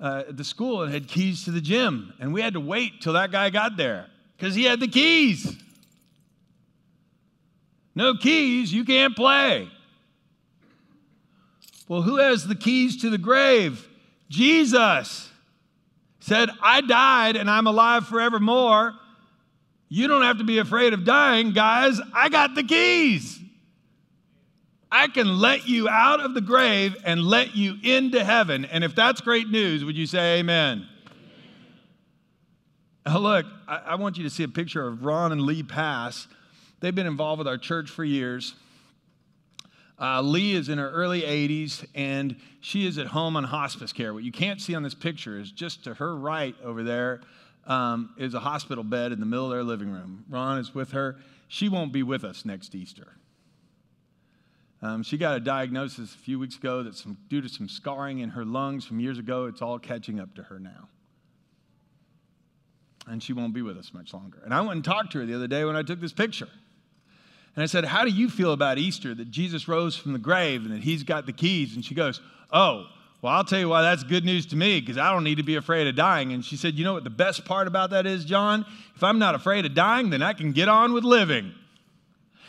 uh, 0.00 0.22
at 0.28 0.36
the 0.36 0.44
school 0.44 0.82
and 0.82 0.92
had 0.92 1.08
keys 1.08 1.44
to 1.46 1.50
the 1.50 1.60
gym. 1.60 2.14
And 2.20 2.32
we 2.32 2.42
had 2.42 2.52
to 2.52 2.60
wait 2.60 3.00
till 3.00 3.14
that 3.14 3.32
guy 3.32 3.50
got 3.50 3.76
there 3.76 4.06
because 4.36 4.54
he 4.54 4.62
had 4.62 4.78
the 4.78 4.88
keys. 4.88 5.56
No 7.96 8.14
keys, 8.14 8.72
you 8.72 8.84
can't 8.84 9.16
play. 9.16 9.68
Well, 11.88 12.02
who 12.02 12.18
has 12.18 12.46
the 12.46 12.54
keys 12.54 13.00
to 13.02 13.10
the 13.10 13.18
grave? 13.18 13.88
Jesus 14.32 15.28
said, 16.20 16.48
I 16.62 16.80
died 16.80 17.36
and 17.36 17.50
I'm 17.50 17.66
alive 17.66 18.06
forevermore. 18.06 18.94
You 19.90 20.08
don't 20.08 20.22
have 20.22 20.38
to 20.38 20.44
be 20.44 20.56
afraid 20.56 20.94
of 20.94 21.04
dying, 21.04 21.52
guys. 21.52 22.00
I 22.14 22.30
got 22.30 22.54
the 22.54 22.62
keys. 22.64 23.38
I 24.90 25.08
can 25.08 25.38
let 25.38 25.68
you 25.68 25.86
out 25.86 26.20
of 26.20 26.32
the 26.32 26.40
grave 26.40 26.96
and 27.04 27.22
let 27.22 27.54
you 27.54 27.76
into 27.82 28.24
heaven. 28.24 28.64
And 28.64 28.82
if 28.82 28.94
that's 28.94 29.20
great 29.20 29.48
news, 29.48 29.84
would 29.84 29.98
you 29.98 30.06
say 30.06 30.38
amen? 30.38 30.88
Now, 33.04 33.18
look, 33.18 33.44
I, 33.68 33.76
I 33.88 33.94
want 33.96 34.16
you 34.16 34.24
to 34.24 34.30
see 34.30 34.44
a 34.44 34.48
picture 34.48 34.86
of 34.86 35.04
Ron 35.04 35.32
and 35.32 35.42
Lee 35.42 35.62
Pass. 35.62 36.26
They've 36.80 36.94
been 36.94 37.06
involved 37.06 37.38
with 37.38 37.48
our 37.48 37.58
church 37.58 37.90
for 37.90 38.02
years. 38.02 38.54
Uh, 40.02 40.20
Lee 40.20 40.54
is 40.54 40.68
in 40.68 40.78
her 40.78 40.90
early 40.90 41.22
80s 41.22 41.86
and 41.94 42.34
she 42.60 42.88
is 42.88 42.98
at 42.98 43.06
home 43.06 43.36
on 43.36 43.44
hospice 43.44 43.92
care. 43.92 44.12
What 44.12 44.24
you 44.24 44.32
can't 44.32 44.60
see 44.60 44.74
on 44.74 44.82
this 44.82 44.94
picture 44.94 45.38
is 45.38 45.52
just 45.52 45.84
to 45.84 45.94
her 45.94 46.16
right 46.16 46.56
over 46.64 46.82
there 46.82 47.20
um, 47.68 48.12
is 48.18 48.34
a 48.34 48.40
hospital 48.40 48.82
bed 48.82 49.12
in 49.12 49.20
the 49.20 49.26
middle 49.26 49.44
of 49.44 49.52
their 49.52 49.62
living 49.62 49.92
room. 49.92 50.24
Ron 50.28 50.58
is 50.58 50.74
with 50.74 50.90
her. 50.90 51.18
She 51.46 51.68
won't 51.68 51.92
be 51.92 52.02
with 52.02 52.24
us 52.24 52.44
next 52.44 52.74
Easter. 52.74 53.12
Um, 54.82 55.04
she 55.04 55.16
got 55.16 55.36
a 55.36 55.40
diagnosis 55.40 56.12
a 56.12 56.18
few 56.18 56.40
weeks 56.40 56.56
ago 56.56 56.82
that's 56.82 57.00
some, 57.00 57.16
due 57.28 57.40
to 57.40 57.48
some 57.48 57.68
scarring 57.68 58.18
in 58.18 58.30
her 58.30 58.44
lungs 58.44 58.84
from 58.84 58.98
years 58.98 59.18
ago. 59.18 59.46
It's 59.46 59.62
all 59.62 59.78
catching 59.78 60.18
up 60.18 60.34
to 60.34 60.42
her 60.42 60.58
now. 60.58 60.88
And 63.06 63.22
she 63.22 63.32
won't 63.32 63.54
be 63.54 63.62
with 63.62 63.78
us 63.78 63.94
much 63.94 64.12
longer. 64.12 64.42
And 64.44 64.52
I 64.52 64.60
went 64.62 64.72
and 64.72 64.84
talked 64.84 65.12
to 65.12 65.20
her 65.20 65.26
the 65.26 65.34
other 65.34 65.46
day 65.46 65.64
when 65.64 65.76
I 65.76 65.82
took 65.82 66.00
this 66.00 66.12
picture. 66.12 66.48
And 67.54 67.62
I 67.62 67.66
said, 67.66 67.84
How 67.84 68.04
do 68.04 68.10
you 68.10 68.28
feel 68.28 68.52
about 68.52 68.78
Easter 68.78 69.14
that 69.14 69.30
Jesus 69.30 69.68
rose 69.68 69.96
from 69.96 70.12
the 70.12 70.18
grave 70.18 70.64
and 70.64 70.72
that 70.72 70.82
he's 70.82 71.02
got 71.02 71.26
the 71.26 71.32
keys? 71.32 71.74
And 71.74 71.84
she 71.84 71.94
goes, 71.94 72.20
Oh, 72.50 72.86
well, 73.20 73.32
I'll 73.32 73.44
tell 73.44 73.60
you 73.60 73.68
why 73.68 73.82
that's 73.82 74.02
good 74.02 74.24
news 74.24 74.46
to 74.46 74.56
me 74.56 74.80
because 74.80 74.98
I 74.98 75.12
don't 75.12 75.22
need 75.22 75.36
to 75.36 75.44
be 75.44 75.54
afraid 75.54 75.86
of 75.86 75.94
dying. 75.94 76.32
And 76.32 76.44
she 76.44 76.56
said, 76.56 76.74
You 76.74 76.84
know 76.84 76.94
what 76.94 77.04
the 77.04 77.10
best 77.10 77.44
part 77.44 77.68
about 77.68 77.90
that 77.90 78.06
is, 78.06 78.24
John? 78.24 78.64
If 78.96 79.04
I'm 79.04 79.18
not 79.18 79.34
afraid 79.34 79.64
of 79.64 79.74
dying, 79.74 80.10
then 80.10 80.22
I 80.22 80.32
can 80.32 80.52
get 80.52 80.68
on 80.68 80.92
with 80.92 81.04
living. 81.04 81.52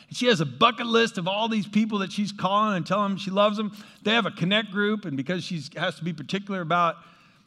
And 0.08 0.18
she 0.18 0.28
has 0.28 0.42
a 0.42 0.46
bucket 0.46 0.88
list 0.88 1.18
of 1.18 1.28
all 1.28 1.48
these 1.48 1.68
people 1.68 2.00
that 2.00 2.12
she's 2.12 2.32
calling 2.32 2.78
and 2.78 2.86
telling 2.86 3.10
them 3.10 3.18
she 3.18 3.32
loves 3.32 3.58
them. 3.58 3.76
They 4.04 4.12
have 4.12 4.26
a 4.26 4.32
connect 4.32 4.72
group, 4.72 5.06
and 5.06 5.18
because 5.18 5.44
she 5.44 5.62
has 5.76 5.96
to 5.96 6.04
be 6.04 6.14
particular 6.14 6.62
about 6.62 6.96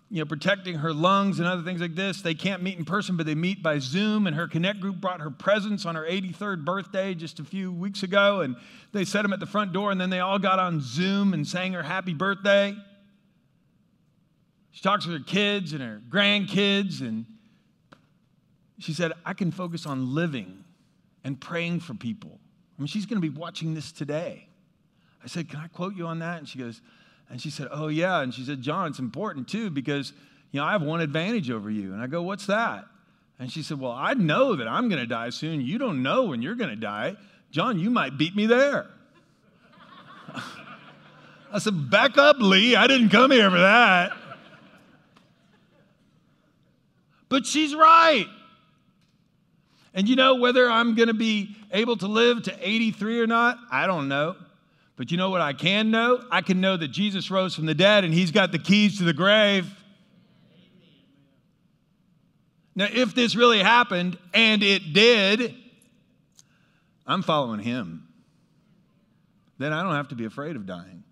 you 0.09 0.21
know, 0.21 0.25
protecting 0.25 0.77
her 0.77 0.93
lungs 0.93 1.41
and 1.41 1.49
other 1.49 1.63
things 1.63 1.81
like 1.81 1.97
this. 1.97 2.23
They 2.23 2.35
can't 2.35 2.63
meet 2.63 2.79
in 2.79 2.85
person, 2.85 3.17
but 3.17 3.27
they 3.27 3.35
meet 3.35 3.63
by 3.63 3.81
Zoom. 3.81 4.27
And 4.27 4.37
her 4.37 4.47
Connect 4.47 4.81
group 4.81 5.01
brought 5.01 5.21
her 5.21 5.31
presents 5.31 5.85
on 5.85 5.97
her 5.97 6.05
83rd 6.05 6.65
birthday 6.65 7.15
just 7.15 7.41
a 7.41 7.45
few 7.45 7.73
weeks 7.73 8.05
ago. 8.05 8.41
And 8.41 8.57
they 8.93 9.05
set 9.05 9.23
them 9.23 9.33
at 9.33 9.41
the 9.41 9.47
front 9.47 9.73
door, 9.73 9.91
and 9.91 10.01
then 10.01 10.11
they 10.11 10.21
all 10.21 10.39
got 10.39 10.59
on 10.61 10.81
Zoom 10.81 11.35
and 11.35 11.47
sang 11.47 11.73
her 11.73 11.83
happy 11.83 12.15
birthday. 12.15 12.77
She 14.71 14.83
talks 14.83 15.07
with 15.07 15.19
her 15.19 15.25
kids 15.25 15.73
and 15.73 15.83
her 15.83 16.01
grandkids, 16.09 17.01
and 17.01 17.27
she 18.79 18.93
said, 18.93 19.13
I 19.25 19.33
can 19.33 19.51
focus 19.51 19.87
on 19.87 20.15
living 20.15 20.65
and 21.25 21.41
praying 21.41 21.81
for 21.81 21.95
people. 21.95 22.39
I 22.79 22.83
mean, 22.83 22.87
she's 22.87 23.07
going 23.07 23.21
to 23.21 23.29
be 23.29 23.37
watching 23.37 23.75
this 23.75 23.91
today. 23.91 24.49
I 25.25 25.29
said, 25.29 25.49
Can 25.49 25.59
I 25.59 25.67
quote 25.69 25.97
you 25.97 26.07
on 26.07 26.21
that? 26.21 26.39
And 26.39 26.49
she 26.49 26.59
goes, 26.59 26.81
and 27.31 27.41
she 27.41 27.51
said, 27.51 27.69
Oh, 27.71 27.89
yeah. 27.89 28.21
And 28.21 28.33
she 28.33 28.45
said, 28.45 28.63
John, 28.63 28.89
it's 28.89 28.99
important 28.99 29.49
too 29.49 29.71
because, 29.71 30.13
you 30.53 30.61
know, 30.61 30.67
I 30.67 30.73
have 30.73 30.83
one 30.83 31.01
advantage 31.01 31.51
over 31.51 31.71
you. 31.71 31.93
And 31.93 32.01
I 32.01 32.07
go, 32.07 32.23
What's 32.23 32.47
that? 32.47 32.85
And 33.39 33.51
she 33.51 33.63
said, 33.63 33.81
Well, 33.81 33.93
I 33.93 34.15
know 34.15 34.57
that 34.57 34.69
I'm 34.69 34.89
going 34.89 35.01
to 35.01 35.07
die 35.07 35.31
soon. 35.31 35.61
You 35.61 35.79
don't 35.79 36.03
know 36.03 36.25
when 36.27 36.43
you're 36.43 36.55
going 36.55 36.71
to 36.71 36.77
die. 36.77 37.17
John, 37.51 37.79
you 37.79 37.91
might 37.91 38.17
beat 38.17 38.35
me 38.35 38.47
there. 38.47 38.87
I 41.53 41.59
said, 41.59 41.91
Back 41.91 42.17
up, 42.19 42.37
Lee. 42.39 42.77
I 42.77 42.87
didn't 42.87 43.11
come 43.11 43.31
here 43.31 43.51
for 43.51 43.59
that. 43.59 44.13
But 47.29 47.45
she's 47.45 47.75
right. 47.75 48.27
And 49.93 50.09
you 50.09 50.15
know, 50.15 50.37
whether 50.37 50.71
I'm 50.71 50.95
going 50.95 51.09
to 51.09 51.15
be 51.15 51.57
able 51.73 51.97
to 51.97 52.07
live 52.07 52.45
to 52.45 52.57
83 52.61 53.21
or 53.21 53.27
not, 53.27 53.59
I 53.71 53.87
don't 53.87 54.09
know. 54.09 54.37
But 54.97 55.11
you 55.11 55.19
know 55.19 55.31
what 55.31 55.43
I 55.43 55.53
can 55.53 55.91
know? 55.91 56.25
I 56.31 56.41
can 56.41 56.61
know 56.61 56.77
that 56.77 56.89
Jesus 56.89 57.31
rose 57.31 57.55
from 57.55 57.67
the 57.67 57.75
dead 57.75 58.05
and 58.05 58.15
he's 58.15 58.31
got 58.31 58.51
the 58.51 58.59
keys 58.59 58.99
to 58.99 59.05
the 59.05 59.13
grave. 59.13 59.71
Now, 62.75 62.89
if 62.91 63.15
this 63.15 63.35
really 63.35 63.61
happened, 63.61 64.19
and 64.35 64.63
it 64.63 64.93
did, 64.93 65.55
I'm 67.07 67.23
following 67.23 67.61
him. 67.61 68.07
Then 69.57 69.73
I 69.73 69.83
don't 69.83 69.95
have 69.95 70.09
to 70.09 70.15
be 70.15 70.27
afraid 70.27 70.57
of 70.57 70.67
dying. 70.67 71.03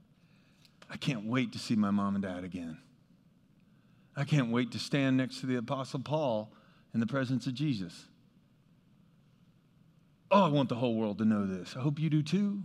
I 0.90 0.98
can't 0.98 1.24
wait 1.24 1.52
to 1.52 1.58
see 1.58 1.74
my 1.74 1.90
mom 1.90 2.16
and 2.16 2.22
dad 2.22 2.44
again. 2.44 2.76
I 4.14 4.24
can't 4.24 4.50
wait 4.50 4.72
to 4.72 4.78
stand 4.78 5.16
next 5.16 5.40
to 5.40 5.46
the 5.46 5.56
Apostle 5.56 6.00
Paul 6.00 6.52
in 6.92 7.00
the 7.00 7.06
presence 7.06 7.46
of 7.46 7.54
Jesus. 7.54 8.08
Oh, 10.30 10.44
I 10.44 10.48
want 10.48 10.68
the 10.68 10.74
whole 10.74 10.94
world 10.94 11.18
to 11.18 11.24
know 11.24 11.46
this. 11.46 11.74
I 11.76 11.80
hope 11.80 11.98
you 11.98 12.10
do 12.10 12.22
too. 12.22 12.62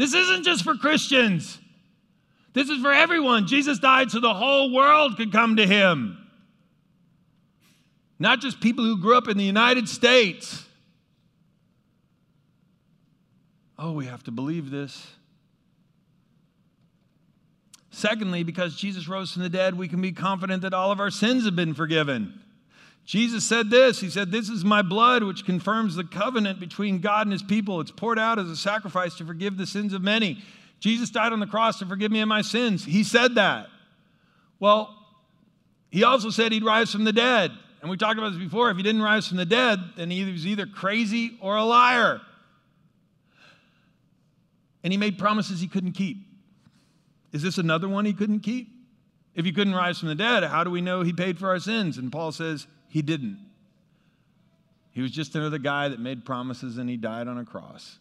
This 0.00 0.14
isn't 0.14 0.44
just 0.44 0.64
for 0.64 0.76
Christians. 0.76 1.58
This 2.54 2.70
is 2.70 2.80
for 2.80 2.90
everyone. 2.90 3.46
Jesus 3.46 3.78
died 3.78 4.10
so 4.10 4.18
the 4.18 4.32
whole 4.32 4.72
world 4.72 5.18
could 5.18 5.30
come 5.30 5.56
to 5.56 5.66
him. 5.66 6.16
Not 8.18 8.40
just 8.40 8.62
people 8.62 8.82
who 8.82 8.98
grew 8.98 9.14
up 9.18 9.28
in 9.28 9.36
the 9.36 9.44
United 9.44 9.90
States. 9.90 10.64
Oh, 13.78 13.92
we 13.92 14.06
have 14.06 14.24
to 14.24 14.30
believe 14.30 14.70
this. 14.70 15.06
Secondly, 17.90 18.42
because 18.42 18.76
Jesus 18.76 19.06
rose 19.06 19.32
from 19.32 19.42
the 19.42 19.50
dead, 19.50 19.76
we 19.76 19.86
can 19.86 20.00
be 20.00 20.12
confident 20.12 20.62
that 20.62 20.72
all 20.72 20.90
of 20.90 20.98
our 20.98 21.10
sins 21.10 21.44
have 21.44 21.56
been 21.56 21.74
forgiven. 21.74 22.39
Jesus 23.10 23.42
said 23.42 23.70
this 23.70 23.98
He 23.98 24.08
said, 24.08 24.30
This 24.30 24.48
is 24.48 24.64
my 24.64 24.82
blood, 24.82 25.24
which 25.24 25.44
confirms 25.44 25.96
the 25.96 26.04
covenant 26.04 26.60
between 26.60 27.00
God 27.00 27.26
and 27.26 27.32
his 27.32 27.42
people. 27.42 27.80
It's 27.80 27.90
poured 27.90 28.20
out 28.20 28.38
as 28.38 28.48
a 28.48 28.54
sacrifice 28.54 29.16
to 29.16 29.24
forgive 29.24 29.56
the 29.56 29.66
sins 29.66 29.92
of 29.92 30.00
many. 30.00 30.40
Jesus 30.78 31.10
died 31.10 31.32
on 31.32 31.40
the 31.40 31.46
cross 31.48 31.80
to 31.80 31.86
forgive 31.86 32.12
me 32.12 32.20
of 32.20 32.28
my 32.28 32.40
sins. 32.40 32.84
He 32.84 33.02
said 33.02 33.34
that. 33.34 33.66
Well, 34.60 34.96
he 35.90 36.04
also 36.04 36.30
said 36.30 36.52
he'd 36.52 36.64
rise 36.64 36.92
from 36.92 37.02
the 37.02 37.12
dead. 37.12 37.50
And 37.80 37.90
we 37.90 37.96
talked 37.96 38.16
about 38.16 38.30
this 38.30 38.38
before. 38.38 38.70
If 38.70 38.76
he 38.76 38.84
didn't 38.84 39.02
rise 39.02 39.26
from 39.26 39.38
the 39.38 39.44
dead, 39.44 39.80
then 39.96 40.08
he 40.08 40.30
was 40.30 40.46
either 40.46 40.66
crazy 40.66 41.36
or 41.40 41.56
a 41.56 41.64
liar. 41.64 42.20
And 44.84 44.92
he 44.92 44.96
made 44.96 45.18
promises 45.18 45.60
he 45.60 45.66
couldn't 45.66 45.94
keep. 45.94 46.18
Is 47.32 47.42
this 47.42 47.58
another 47.58 47.88
one 47.88 48.04
he 48.04 48.12
couldn't 48.12 48.40
keep? 48.40 48.68
If 49.34 49.44
he 49.44 49.50
couldn't 49.50 49.74
rise 49.74 49.98
from 49.98 50.06
the 50.06 50.14
dead, 50.14 50.44
how 50.44 50.62
do 50.62 50.70
we 50.70 50.80
know 50.80 51.02
he 51.02 51.12
paid 51.12 51.40
for 51.40 51.48
our 51.48 51.58
sins? 51.58 51.98
And 51.98 52.12
Paul 52.12 52.30
says 52.30 52.68
he 52.90 53.02
didn't. 53.02 53.38
He 54.90 55.00
was 55.00 55.12
just 55.12 55.36
another 55.36 55.58
guy 55.58 55.88
that 55.88 56.00
made 56.00 56.24
promises 56.24 56.76
and 56.76 56.90
he 56.90 56.96
died 56.96 57.28
on 57.28 57.38
a 57.38 57.44
cross. 57.44 57.98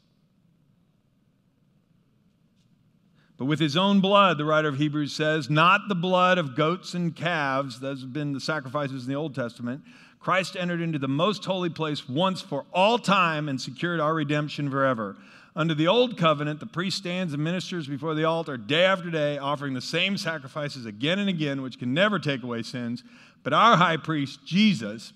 But 3.37 3.45
with 3.45 3.59
his 3.59 3.77
own 3.77 4.01
blood, 4.01 4.37
the 4.37 4.43
writer 4.43 4.67
of 4.67 4.77
Hebrews 4.77 5.13
says, 5.13 5.49
not 5.49 5.87
the 5.87 5.95
blood 5.95 6.37
of 6.37 6.57
goats 6.57 6.93
and 6.93 7.15
calves, 7.15 7.79
those 7.79 8.01
have 8.01 8.11
been 8.11 8.33
the 8.33 8.41
sacrifices 8.41 9.03
in 9.05 9.09
the 9.09 9.17
Old 9.17 9.33
Testament. 9.33 9.81
Christ 10.19 10.57
entered 10.57 10.81
into 10.81 10.99
the 10.99 11.07
most 11.07 11.45
holy 11.45 11.69
place 11.69 12.09
once 12.09 12.41
for 12.41 12.65
all 12.73 12.97
time 12.97 13.47
and 13.47 13.61
secured 13.61 14.01
our 14.01 14.13
redemption 14.13 14.69
forever. 14.69 15.15
Under 15.55 15.73
the 15.73 15.87
old 15.87 16.17
covenant, 16.17 16.59
the 16.59 16.65
priest 16.65 16.97
stands 16.97 17.33
and 17.33 17.43
ministers 17.43 17.87
before 17.87 18.13
the 18.13 18.25
altar 18.25 18.57
day 18.57 18.83
after 18.83 19.09
day, 19.09 19.37
offering 19.37 19.73
the 19.73 19.81
same 19.81 20.17
sacrifices 20.17 20.85
again 20.85 21.19
and 21.19 21.29
again, 21.29 21.61
which 21.61 21.79
can 21.79 21.93
never 21.93 22.19
take 22.19 22.43
away 22.43 22.61
sins. 22.61 23.03
But 23.43 23.53
our 23.53 23.77
high 23.77 23.97
priest, 23.97 24.45
Jesus, 24.45 25.13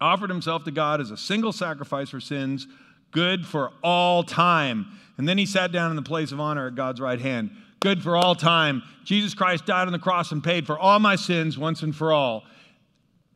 offered 0.00 0.30
himself 0.30 0.64
to 0.64 0.70
God 0.70 1.00
as 1.00 1.10
a 1.10 1.16
single 1.16 1.52
sacrifice 1.52 2.10
for 2.10 2.20
sins, 2.20 2.66
good 3.10 3.46
for 3.46 3.72
all 3.82 4.22
time. 4.22 4.86
And 5.16 5.28
then 5.28 5.38
he 5.38 5.46
sat 5.46 5.72
down 5.72 5.90
in 5.90 5.96
the 5.96 6.02
place 6.02 6.32
of 6.32 6.40
honor 6.40 6.66
at 6.66 6.74
God's 6.74 7.00
right 7.00 7.20
hand. 7.20 7.50
Good 7.80 8.02
for 8.02 8.16
all 8.16 8.34
time. 8.34 8.82
Jesus 9.04 9.34
Christ 9.34 9.66
died 9.66 9.86
on 9.86 9.92
the 9.92 9.98
cross 9.98 10.32
and 10.32 10.42
paid 10.42 10.66
for 10.66 10.78
all 10.78 10.98
my 10.98 11.16
sins 11.16 11.56
once 11.56 11.82
and 11.82 11.94
for 11.94 12.12
all. 12.12 12.44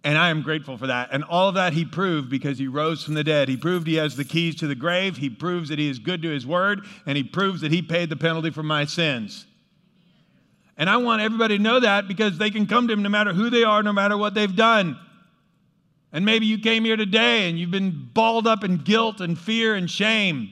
And 0.03 0.17
I 0.17 0.31
am 0.31 0.43
grateful 0.43 0.79
for 0.79 0.87
that. 0.87 1.11
And 1.13 1.25
all 1.25 1.49
of 1.49 1.55
that 1.57 1.75
he 1.75 1.85
proved 1.85 2.31
because 2.31 2.59
he 2.59 2.67
rose 2.67 3.05
from 3.05 3.15
the 3.15 3.25
dead. 3.25 3.49
He 3.49 3.57
proved 3.57 3.87
he 3.87 3.97
has 3.97 4.17
the 4.17 4.25
keys 4.25 4.57
to 4.57 4.67
the 4.67 4.75
grave. 4.75 5.19
He 5.19 5.29
proves 5.29 5.69
that 5.69 5.79
he 5.79 5.91
is 5.91 5.99
good 5.99 6.23
to 6.23 6.31
his 6.31 6.47
word. 6.47 6.87
And 7.05 7.19
he 7.19 7.23
proves 7.23 7.61
that 7.61 7.71
he 7.71 7.83
paid 7.83 8.09
the 8.09 8.17
penalty 8.17 8.51
for 8.51 8.63
my 8.63 8.87
sins. 8.87 9.47
And 10.77 10.89
I 10.89 10.97
want 10.97 11.23
everybody 11.23 11.59
to 11.59 11.63
know 11.63 11.81
that 11.81 12.09
because 12.09 12.39
they 12.39 12.51
can 12.51 12.67
come 12.67 12.89
to 12.89 12.93
him 12.93 13.03
no 13.03 13.09
matter 13.09 13.33
who 13.33 13.51
they 13.51 13.65
are, 13.65 13.83
no 13.83 13.93
matter 13.93 14.17
what 14.17 14.35
they've 14.35 14.55
done. 14.55 14.99
And 16.13 16.25
maybe 16.25 16.47
you 16.47 16.59
came 16.59 16.85
here 16.85 16.97
today 16.97 17.49
and 17.49 17.59
you've 17.59 17.71
been 17.71 18.09
balled 18.13 18.47
up 18.47 18.65
in 18.65 18.79
guilt 18.79 19.21
and 19.21 19.39
fear 19.39 19.75
and 19.75 19.91
shame. 19.91 20.51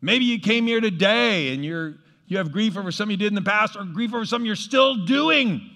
Maybe 0.00 0.24
you 0.24 0.38
came 0.38 0.66
here 0.66 0.80
today 0.80 1.54
and 1.54 1.64
you're, 1.64 1.94
you 2.26 2.38
have 2.38 2.52
grief 2.52 2.76
over 2.76 2.92
something 2.92 3.12
you 3.12 3.16
did 3.16 3.28
in 3.28 3.34
the 3.34 3.42
past 3.42 3.76
or 3.76 3.84
grief 3.84 4.12
over 4.12 4.24
something 4.24 4.46
you're 4.46 4.56
still 4.56 5.06
doing. 5.06 5.70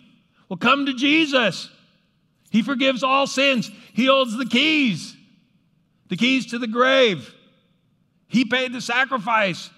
Well, 0.49 0.59
come 0.59 0.87
to 0.87 0.95
Jesus. 0.95 1.71
He 2.51 2.63
forgives 2.63 3.03
all 3.03 3.27
sins, 3.27 3.71
He 3.93 4.07
holds 4.07 4.37
the 4.37 4.45
keys, 4.45 5.17
the 6.09 6.17
keys 6.17 6.47
to 6.47 6.59
the 6.59 6.67
grave. 6.67 7.33
He 8.27 8.45
paid 8.45 8.73
the 8.73 8.81
sacrifice 8.81 9.71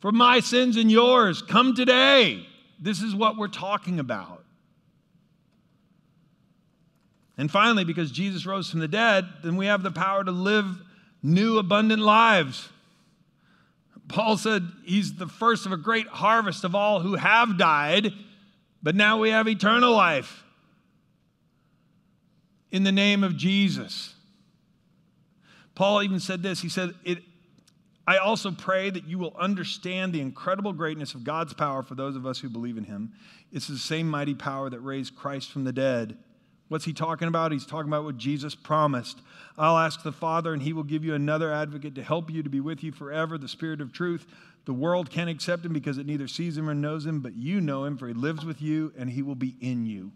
for 0.00 0.12
my 0.12 0.40
sins 0.40 0.76
and 0.76 0.90
yours. 0.90 1.42
Come 1.42 1.74
today. 1.74 2.46
This 2.78 3.02
is 3.02 3.14
what 3.14 3.36
we're 3.36 3.48
talking 3.48 4.00
about. 4.00 4.44
And 7.36 7.50
finally, 7.50 7.84
because 7.84 8.10
Jesus 8.10 8.44
rose 8.44 8.68
from 8.68 8.80
the 8.80 8.88
dead, 8.88 9.26
then 9.42 9.56
we 9.56 9.66
have 9.66 9.82
the 9.82 9.90
power 9.90 10.24
to 10.24 10.30
live 10.30 10.66
new, 11.22 11.58
abundant 11.58 12.02
lives. 12.02 12.68
Paul 14.08 14.36
said 14.36 14.66
he's 14.84 15.14
the 15.14 15.26
first 15.26 15.66
of 15.66 15.72
a 15.72 15.76
great 15.76 16.08
harvest 16.08 16.64
of 16.64 16.74
all 16.74 17.00
who 17.00 17.14
have 17.14 17.56
died, 17.56 18.12
but 18.82 18.94
now 18.94 19.18
we 19.18 19.30
have 19.30 19.48
eternal 19.48 19.92
life 19.92 20.42
in 22.70 22.82
the 22.84 22.92
name 22.92 23.22
of 23.22 23.36
Jesus. 23.36 24.14
Paul 25.74 26.02
even 26.02 26.20
said 26.20 26.42
this. 26.42 26.60
He 26.60 26.68
said, 26.68 26.94
it, 27.04 27.22
I 28.10 28.16
also 28.16 28.50
pray 28.50 28.90
that 28.90 29.06
you 29.06 29.18
will 29.18 29.36
understand 29.38 30.12
the 30.12 30.20
incredible 30.20 30.72
greatness 30.72 31.14
of 31.14 31.22
God's 31.22 31.54
power 31.54 31.82
for 31.82 31.94
those 31.94 32.16
of 32.16 32.26
us 32.26 32.40
who 32.40 32.48
believe 32.48 32.76
in 32.76 32.84
him. 32.84 33.12
It's 33.52 33.68
the 33.68 33.78
same 33.78 34.08
mighty 34.08 34.34
power 34.34 34.68
that 34.68 34.80
raised 34.80 35.14
Christ 35.14 35.52
from 35.52 35.64
the 35.64 35.72
dead 35.72 36.18
What's 36.70 36.84
he 36.84 36.92
talking 36.92 37.26
about? 37.26 37.50
He's 37.50 37.66
talking 37.66 37.88
about 37.88 38.04
what 38.04 38.16
Jesus 38.16 38.54
promised. 38.54 39.20
I'll 39.58 39.76
ask 39.76 40.04
the 40.04 40.12
Father, 40.12 40.52
and 40.52 40.62
he 40.62 40.72
will 40.72 40.84
give 40.84 41.04
you 41.04 41.16
another 41.16 41.52
advocate 41.52 41.96
to 41.96 42.02
help 42.04 42.30
you 42.30 42.44
to 42.44 42.48
be 42.48 42.60
with 42.60 42.84
you 42.84 42.92
forever, 42.92 43.36
the 43.36 43.48
Spirit 43.48 43.80
of 43.80 43.92
truth. 43.92 44.24
The 44.66 44.72
world 44.72 45.10
can't 45.10 45.28
accept 45.28 45.64
him 45.64 45.72
because 45.72 45.98
it 45.98 46.06
neither 46.06 46.28
sees 46.28 46.56
him 46.56 46.70
or 46.70 46.74
knows 46.74 47.04
him, 47.04 47.22
but 47.22 47.34
you 47.34 47.60
know 47.60 47.84
him, 47.84 47.98
for 47.98 48.06
he 48.06 48.14
lives 48.14 48.44
with 48.44 48.62
you 48.62 48.92
and 48.96 49.10
he 49.10 49.20
will 49.20 49.34
be 49.34 49.56
in 49.60 49.84
you. 49.84 50.12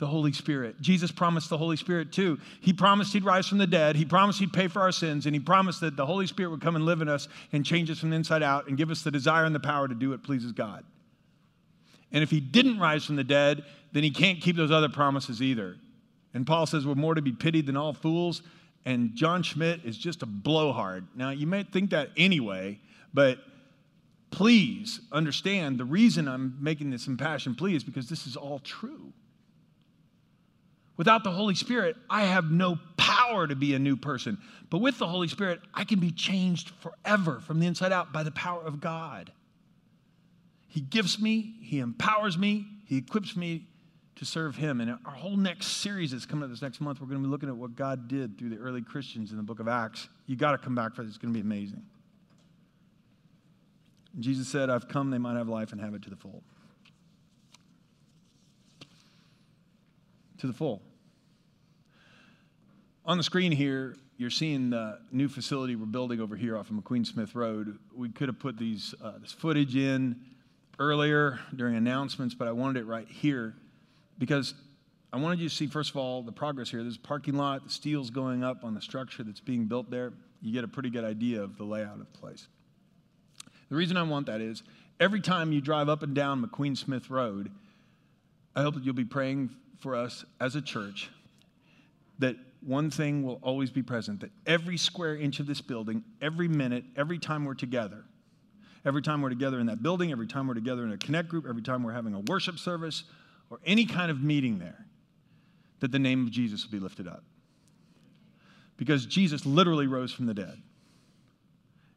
The 0.00 0.06
Holy 0.06 0.32
Spirit. 0.32 0.80
Jesus 0.80 1.12
promised 1.12 1.50
the 1.50 1.58
Holy 1.58 1.76
Spirit 1.76 2.10
too. 2.10 2.40
He 2.62 2.72
promised 2.72 3.12
he'd 3.12 3.22
rise 3.22 3.46
from 3.46 3.58
the 3.58 3.66
dead. 3.66 3.96
He 3.96 4.06
promised 4.06 4.38
he'd 4.40 4.52
pay 4.52 4.66
for 4.66 4.80
our 4.80 4.92
sins, 4.92 5.26
and 5.26 5.34
he 5.34 5.40
promised 5.40 5.82
that 5.82 5.94
the 5.94 6.06
Holy 6.06 6.26
Spirit 6.26 6.50
would 6.50 6.62
come 6.62 6.74
and 6.74 6.86
live 6.86 7.02
in 7.02 7.08
us 7.08 7.28
and 7.52 7.66
change 7.66 7.90
us 7.90 7.98
from 7.98 8.08
the 8.08 8.16
inside 8.16 8.42
out 8.42 8.66
and 8.66 8.78
give 8.78 8.90
us 8.90 9.02
the 9.02 9.10
desire 9.10 9.44
and 9.44 9.54
the 9.54 9.60
power 9.60 9.86
to 9.86 9.94
do 9.94 10.10
what 10.10 10.22
pleases 10.22 10.52
God. 10.52 10.84
And 12.12 12.22
if 12.22 12.30
he 12.30 12.40
didn't 12.40 12.78
rise 12.78 13.04
from 13.04 13.16
the 13.16 13.24
dead, 13.24 13.62
then 13.92 14.02
he 14.02 14.10
can't 14.10 14.40
keep 14.40 14.56
those 14.56 14.70
other 14.70 14.88
promises 14.88 15.42
either. 15.42 15.76
And 16.32 16.46
Paul 16.46 16.64
says 16.64 16.86
we're 16.86 16.94
more 16.94 17.14
to 17.14 17.22
be 17.22 17.32
pitied 17.32 17.66
than 17.66 17.76
all 17.76 17.92
fools. 17.92 18.40
And 18.86 19.14
John 19.14 19.42
Schmidt 19.42 19.84
is 19.84 19.98
just 19.98 20.22
a 20.22 20.26
blowhard. 20.26 21.06
Now, 21.14 21.28
you 21.28 21.46
might 21.46 21.72
think 21.72 21.90
that 21.90 22.08
anyway, 22.16 22.80
but 23.12 23.38
please 24.30 25.00
understand 25.12 25.76
the 25.76 25.84
reason 25.84 26.26
I'm 26.26 26.56
making 26.58 26.90
this 26.90 27.06
impassioned 27.06 27.58
plea 27.58 27.74
is 27.76 27.84
because 27.84 28.08
this 28.08 28.26
is 28.26 28.34
all 28.34 28.60
true. 28.60 29.12
Without 31.00 31.24
the 31.24 31.30
Holy 31.30 31.54
Spirit, 31.54 31.96
I 32.10 32.24
have 32.24 32.50
no 32.50 32.78
power 32.98 33.46
to 33.46 33.56
be 33.56 33.72
a 33.72 33.78
new 33.78 33.96
person. 33.96 34.36
But 34.68 34.82
with 34.82 34.98
the 34.98 35.06
Holy 35.06 35.28
Spirit, 35.28 35.60
I 35.72 35.84
can 35.84 35.98
be 35.98 36.10
changed 36.10 36.72
forever 36.80 37.40
from 37.40 37.58
the 37.58 37.66
inside 37.66 37.90
out 37.90 38.12
by 38.12 38.22
the 38.22 38.30
power 38.32 38.60
of 38.62 38.82
God. 38.82 39.32
He 40.68 40.82
gives 40.82 41.18
me, 41.18 41.54
He 41.62 41.78
empowers 41.78 42.36
me, 42.36 42.66
He 42.84 42.98
equips 42.98 43.34
me 43.34 43.66
to 44.16 44.26
serve 44.26 44.56
Him. 44.56 44.82
And 44.82 44.90
our 45.06 45.14
whole 45.14 45.38
next 45.38 45.68
series 45.68 46.10
that's 46.10 46.26
coming 46.26 46.44
up 46.44 46.50
this 46.50 46.60
next 46.60 46.82
month, 46.82 47.00
we're 47.00 47.06
going 47.06 47.22
to 47.22 47.26
be 47.26 47.30
looking 47.30 47.48
at 47.48 47.56
what 47.56 47.76
God 47.76 48.06
did 48.06 48.36
through 48.36 48.50
the 48.50 48.58
early 48.58 48.82
Christians 48.82 49.30
in 49.30 49.38
the 49.38 49.42
book 49.42 49.58
of 49.58 49.68
Acts. 49.68 50.06
You 50.26 50.36
got 50.36 50.50
to 50.50 50.58
come 50.58 50.74
back 50.74 50.94
for 50.94 51.02
this, 51.02 51.12
it's 51.12 51.18
going 51.18 51.32
to 51.32 51.34
be 51.34 51.40
amazing. 51.40 51.82
Jesus 54.18 54.48
said, 54.48 54.68
I've 54.68 54.86
come 54.86 55.08
they 55.08 55.16
might 55.16 55.38
have 55.38 55.48
life 55.48 55.72
and 55.72 55.80
have 55.80 55.94
it 55.94 56.02
to 56.02 56.10
the 56.10 56.16
full. 56.16 56.42
To 60.40 60.46
the 60.46 60.52
full. 60.52 60.82
On 63.10 63.16
the 63.16 63.24
screen 63.24 63.50
here, 63.50 63.96
you're 64.18 64.30
seeing 64.30 64.70
the 64.70 65.00
new 65.10 65.26
facility 65.26 65.74
we're 65.74 65.84
building 65.84 66.20
over 66.20 66.36
here 66.36 66.56
off 66.56 66.70
of 66.70 66.76
McQueen 66.76 67.04
Smith 67.04 67.34
Road. 67.34 67.76
We 67.92 68.08
could 68.08 68.28
have 68.28 68.38
put 68.38 68.56
these, 68.56 68.94
uh, 69.02 69.18
this 69.18 69.32
footage 69.32 69.74
in 69.74 70.14
earlier 70.78 71.40
during 71.56 71.74
announcements, 71.74 72.36
but 72.36 72.46
I 72.46 72.52
wanted 72.52 72.78
it 72.78 72.86
right 72.86 73.08
here 73.08 73.56
because 74.18 74.54
I 75.12 75.16
wanted 75.16 75.40
you 75.40 75.48
to 75.48 75.52
see, 75.52 75.66
first 75.66 75.90
of 75.90 75.96
all, 75.96 76.22
the 76.22 76.30
progress 76.30 76.70
here. 76.70 76.84
There's 76.84 76.98
a 76.98 77.00
parking 77.00 77.34
lot, 77.34 77.64
the 77.64 77.70
steel's 77.70 78.10
going 78.10 78.44
up 78.44 78.62
on 78.62 78.74
the 78.74 78.80
structure 78.80 79.24
that's 79.24 79.40
being 79.40 79.64
built 79.64 79.90
there. 79.90 80.12
You 80.40 80.52
get 80.52 80.62
a 80.62 80.68
pretty 80.68 80.90
good 80.90 81.04
idea 81.04 81.42
of 81.42 81.58
the 81.58 81.64
layout 81.64 81.94
of 81.94 81.98
the 81.98 82.16
place. 82.16 82.46
The 83.70 83.74
reason 83.74 83.96
I 83.96 84.04
want 84.04 84.26
that 84.26 84.40
is 84.40 84.62
every 85.00 85.20
time 85.20 85.50
you 85.50 85.60
drive 85.60 85.88
up 85.88 86.04
and 86.04 86.14
down 86.14 86.46
McQueen 86.46 86.78
Smith 86.78 87.10
Road, 87.10 87.50
I 88.54 88.62
hope 88.62 88.74
that 88.74 88.84
you'll 88.84 88.94
be 88.94 89.04
praying 89.04 89.50
for 89.80 89.96
us 89.96 90.24
as 90.38 90.54
a 90.54 90.62
church 90.62 91.10
that 92.20 92.36
one 92.62 92.90
thing 92.90 93.22
will 93.22 93.40
always 93.42 93.70
be 93.70 93.82
present 93.82 94.20
that 94.20 94.30
every 94.46 94.76
square 94.76 95.16
inch 95.16 95.40
of 95.40 95.46
this 95.46 95.60
building, 95.60 96.04
every 96.20 96.48
minute, 96.48 96.84
every 96.96 97.18
time 97.18 97.44
we're 97.44 97.54
together, 97.54 98.04
every 98.84 99.02
time 99.02 99.22
we're 99.22 99.30
together 99.30 99.58
in 99.60 99.66
that 99.66 99.82
building, 99.82 100.12
every 100.12 100.26
time 100.26 100.46
we're 100.46 100.54
together 100.54 100.84
in 100.84 100.92
a 100.92 100.98
connect 100.98 101.28
group, 101.28 101.46
every 101.48 101.62
time 101.62 101.82
we're 101.82 101.92
having 101.92 102.14
a 102.14 102.20
worship 102.20 102.58
service 102.58 103.04
or 103.48 103.60
any 103.64 103.86
kind 103.86 104.10
of 104.10 104.22
meeting 104.22 104.58
there, 104.58 104.86
that 105.80 105.90
the 105.90 105.98
name 105.98 106.26
of 106.26 106.30
Jesus 106.30 106.64
will 106.64 106.72
be 106.72 106.78
lifted 106.78 107.08
up. 107.08 107.24
Because 108.76 109.06
Jesus 109.06 109.44
literally 109.44 109.86
rose 109.86 110.12
from 110.12 110.26
the 110.26 110.34
dead. 110.34 110.60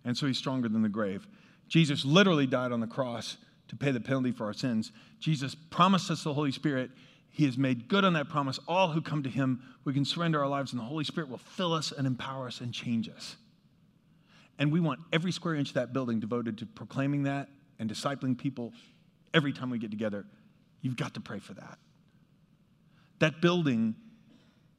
And 0.05 0.17
so 0.17 0.27
he's 0.27 0.37
stronger 0.37 0.67
than 0.67 0.81
the 0.81 0.89
grave. 0.89 1.27
Jesus 1.67 2.03
literally 2.03 2.47
died 2.47 2.71
on 2.71 2.79
the 2.79 2.87
cross 2.87 3.37
to 3.69 3.75
pay 3.75 3.91
the 3.91 3.99
penalty 3.99 4.31
for 4.31 4.45
our 4.45 4.53
sins. 4.53 4.91
Jesus 5.19 5.55
promised 5.55 6.11
us 6.11 6.23
the 6.23 6.33
Holy 6.33 6.51
Spirit. 6.51 6.91
He 7.33 7.45
has 7.45 7.57
made 7.57 7.87
good 7.87 8.05
on 8.05 8.13
that 8.13 8.29
promise. 8.29 8.59
All 8.67 8.89
who 8.89 9.01
come 9.01 9.23
to 9.23 9.29
him, 9.29 9.63
we 9.85 9.93
can 9.93 10.05
surrender 10.05 10.39
our 10.39 10.47
lives, 10.47 10.71
and 10.71 10.79
the 10.79 10.85
Holy 10.85 11.03
Spirit 11.03 11.31
will 11.31 11.39
fill 11.39 11.73
us 11.73 11.91
and 11.91 12.05
empower 12.05 12.45
us 12.45 12.61
and 12.61 12.71
change 12.71 13.09
us. 13.09 13.37
And 14.59 14.71
we 14.71 14.79
want 14.79 14.99
every 15.11 15.31
square 15.31 15.55
inch 15.55 15.69
of 15.69 15.73
that 15.73 15.93
building 15.93 16.19
devoted 16.19 16.59
to 16.59 16.67
proclaiming 16.67 17.23
that 17.23 17.49
and 17.79 17.89
discipling 17.89 18.37
people 18.37 18.71
every 19.33 19.51
time 19.51 19.71
we 19.71 19.79
get 19.79 19.89
together. 19.89 20.27
You've 20.81 20.95
got 20.95 21.15
to 21.15 21.21
pray 21.21 21.39
for 21.39 21.55
that. 21.55 21.79
That 23.17 23.41
building 23.41 23.95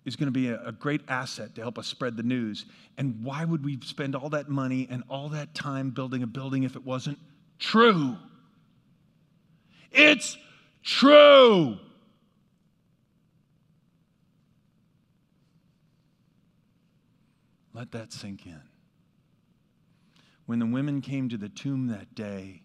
is 0.05 0.15
going 0.15 0.29
to 0.29 0.33
be 0.33 0.51
a, 0.51 0.71
great 0.71 1.01
asset 1.09 1.57
to 1.57 1.61
help 1.61 1.77
us 1.77 1.89
spread 1.89 2.17
the 2.17 2.23
news. 2.23 2.67
And 2.99 3.25
why 3.25 3.45
would 3.45 3.65
we 3.65 3.81
spend 3.83 4.15
all 4.15 4.29
that 4.29 4.49
money 4.49 4.87
and 4.89 5.03
all 5.11 5.31
that 5.31 5.57
time 5.57 5.91
building 5.91 6.23
a 6.23 6.27
building 6.29 6.63
if 6.63 6.77
it 6.77 6.85
wasn't 6.85 7.19
true? 7.59 8.17
It's 9.91 10.37
true. 10.85 11.79
Let 17.75 17.91
that 17.93 18.13
sink 18.13 18.47
in. 18.47 18.63
When 20.47 20.61
the 20.61 20.67
women 20.67 21.01
came 21.01 21.29
to 21.29 21.37
the 21.37 21.49
tomb 21.49 21.89
that 21.89 22.15
day, 22.15 22.63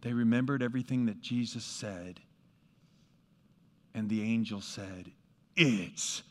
they 0.00 0.12
remembered 0.12 0.62
everything 0.62 1.06
that 1.06 1.20
Jesus 1.20 1.64
said. 1.64 2.20
And 3.94 4.08
the 4.08 4.22
angel 4.22 4.62
said, 4.62 5.12
It's 5.54 6.22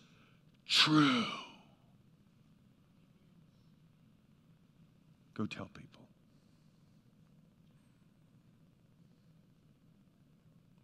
true. 0.67 1.25
Go 5.35 5.45
tell 5.45 5.69
people. 5.73 6.01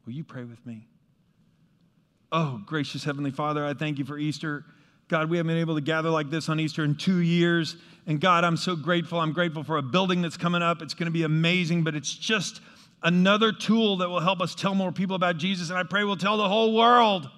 Will 0.05 0.13
you 0.13 0.23
pray 0.23 0.43
with 0.43 0.65
me? 0.65 0.87
Oh, 2.31 2.61
gracious 2.65 3.03
Heavenly 3.03 3.31
Father, 3.31 3.65
I 3.65 3.73
thank 3.73 3.97
you 3.97 4.05
for 4.05 4.17
Easter. 4.17 4.65
God, 5.07 5.29
we 5.29 5.37
haven't 5.37 5.47
been 5.47 5.61
able 5.61 5.75
to 5.75 5.81
gather 5.81 6.09
like 6.09 6.29
this 6.29 6.49
on 6.49 6.59
Easter 6.59 6.83
in 6.83 6.95
two 6.95 7.19
years. 7.19 7.77
And 8.07 8.19
God, 8.19 8.43
I'm 8.43 8.57
so 8.57 8.75
grateful. 8.75 9.19
I'm 9.19 9.31
grateful 9.31 9.63
for 9.63 9.77
a 9.77 9.81
building 9.81 10.21
that's 10.21 10.37
coming 10.37 10.61
up. 10.61 10.81
It's 10.81 10.93
going 10.93 11.05
to 11.07 11.11
be 11.11 11.23
amazing, 11.23 11.83
but 11.83 11.95
it's 11.95 12.13
just 12.13 12.61
another 13.03 13.51
tool 13.51 13.97
that 13.97 14.09
will 14.09 14.19
help 14.19 14.41
us 14.41 14.53
tell 14.53 14.75
more 14.75 14.91
people 14.91 15.15
about 15.15 15.37
Jesus. 15.37 15.69
And 15.69 15.77
I 15.77 15.83
pray 15.83 16.03
we'll 16.03 16.17
tell 16.17 16.37
the 16.37 16.49
whole 16.49 16.75
world. 16.75 17.29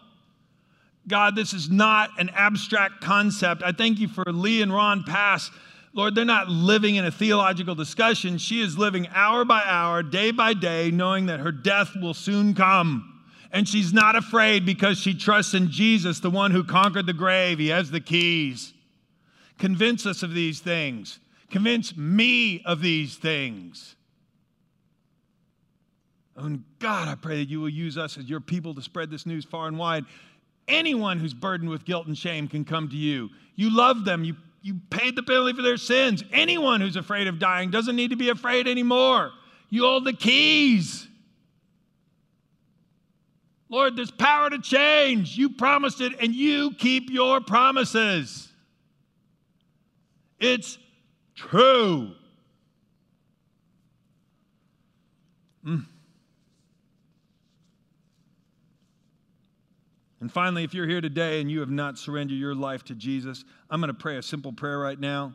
God, 1.08 1.36
this 1.36 1.54
is 1.54 1.70
not 1.70 2.12
an 2.20 2.30
abstract 2.34 3.02
concept. 3.02 3.64
I 3.64 3.72
thank 3.72 4.00
you 4.00 4.08
for 4.08 4.24
Lee 4.26 4.62
and 4.62 4.74
Ron 4.74 5.04
Pass. 5.04 5.50
Lord, 5.94 6.14
they're 6.14 6.26
not 6.26 6.50
living 6.50 6.96
in 6.96 7.06
a 7.06 7.12
theological 7.12 7.74
discussion. 7.74 8.38
She 8.38 8.62
is 8.62 8.78
living 8.78 9.08
hour 9.08 9.44
by 9.44 9.64
hour, 9.66 10.04
day 10.04 10.30
by 10.32 10.54
day, 10.54 10.92
knowing 10.92 11.28
that 11.28 11.40
her 11.40 11.52
death 11.52 11.96
will 12.00 12.14
soon 12.14 12.54
come. 12.54 13.09
And 13.52 13.68
she's 13.68 13.94
not 13.94 14.16
afraid 14.16 14.66
because 14.66 15.00
she 15.00 15.14
trusts 15.14 15.54
in 15.54 15.72
Jesus, 15.72 16.20
the 16.20 16.30
one 16.30 16.52
who 16.52 16.64
conquered 16.64 17.08
the 17.08 17.14
grave. 17.14 17.58
He 17.60 17.70
has 17.70 17.90
the 17.90 18.00
keys. 18.00 18.74
Convince 19.58 20.06
us 20.06 20.24
of 20.24 20.34
these 20.34 20.60
things. 20.60 21.20
Convince 21.50 21.98
me 21.98 22.62
of 22.64 22.82
these 22.82 23.16
things. 23.16 23.96
And 26.38 26.64
God, 26.80 27.08
I 27.08 27.16
pray 27.16 27.38
that 27.38 27.50
you 27.50 27.60
will 27.60 27.70
use 27.70 27.98
us 27.98 28.18
as 28.18 28.30
your 28.30 28.40
people 28.40 28.74
to 28.76 28.82
spread 28.82 29.12
this 29.12 29.26
news 29.26 29.44
far 29.44 29.68
and 29.68 29.78
wide. 29.78 30.06
Anyone 30.68 31.20
who's 31.20 31.34
burdened 31.34 31.70
with 31.70 31.84
guilt 31.84 32.08
and 32.08 32.18
shame 32.18 32.48
can 32.48 32.64
come 32.64 32.88
to 32.90 32.96
you. 32.96 33.30
You 33.56 33.76
love 33.76 34.06
them, 34.06 34.24
you, 34.24 34.36
you 34.62 34.80
paid 34.90 35.16
the 35.16 35.24
penalty 35.24 35.54
for 35.54 35.64
their 35.64 35.76
sins. 35.76 36.24
Anyone 36.32 36.80
who's 36.80 36.96
afraid 36.96 37.28
of 37.28 37.40
dying 37.40 37.72
doesn't 37.72 37.96
need 37.96 38.12
to 38.12 38.16
be 38.16 38.30
afraid 38.30 38.68
anymore. 38.68 39.32
You 39.70 39.84
hold 39.84 40.06
the 40.06 40.14
keys. 40.14 41.09
Lord, 43.70 43.96
there's 43.96 44.12
power 44.12 44.50
to 44.50 44.60
change. 44.60 45.38
You 45.38 45.50
promised 45.50 46.02
it, 46.02 46.14
and 46.20 46.34
you 46.34 46.74
keep 46.74 47.10
your 47.12 47.40
promises. 47.40 48.50
It's 50.40 50.78
true. 51.36 52.14
Mm. 55.66 55.86
And 60.22 60.32
finally, 60.32 60.64
if 60.64 60.74
you're 60.74 60.88
here 60.88 61.02
today 61.02 61.40
and 61.40 61.52
you 61.52 61.60
have 61.60 61.70
not 61.70 61.98
surrendered 61.98 62.38
your 62.38 62.56
life 62.56 62.84
to 62.86 62.96
Jesus, 62.96 63.46
I'm 63.70 63.80
going 63.80 63.90
to 63.90 63.94
pray 63.94 64.18
a 64.18 64.24
simple 64.24 64.52
prayer 64.52 64.80
right 64.80 65.00
now 65.00 65.34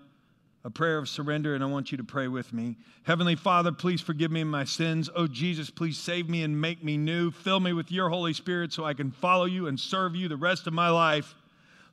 a 0.64 0.70
prayer 0.70 0.96
of 0.96 1.08
surrender, 1.08 1.54
and 1.54 1.62
I 1.62 1.66
want 1.66 1.92
you 1.92 1.98
to 1.98 2.04
pray 2.04 2.26
with 2.26 2.52
me. 2.52 2.76
Heavenly 3.02 3.36
Father, 3.36 3.70
please 3.70 4.00
forgive 4.00 4.30
me 4.30 4.44
my 4.44 4.64
sins. 4.64 5.10
Oh, 5.14 5.26
Jesus, 5.26 5.68
please 5.68 5.98
save 5.98 6.28
me 6.28 6.42
and 6.42 6.58
make 6.58 6.82
me 6.82 6.96
new. 6.96 7.30
Fill 7.30 7.60
me 7.60 7.74
with 7.74 7.92
your 7.92 8.08
Holy 8.08 8.32
Spirit 8.32 8.72
so 8.72 8.84
I 8.84 8.94
can 8.94 9.10
follow 9.10 9.44
you 9.44 9.66
and 9.66 9.78
serve 9.78 10.16
you 10.16 10.26
the 10.26 10.36
rest 10.36 10.66
of 10.66 10.72
my 10.72 10.88
life. 10.88 11.34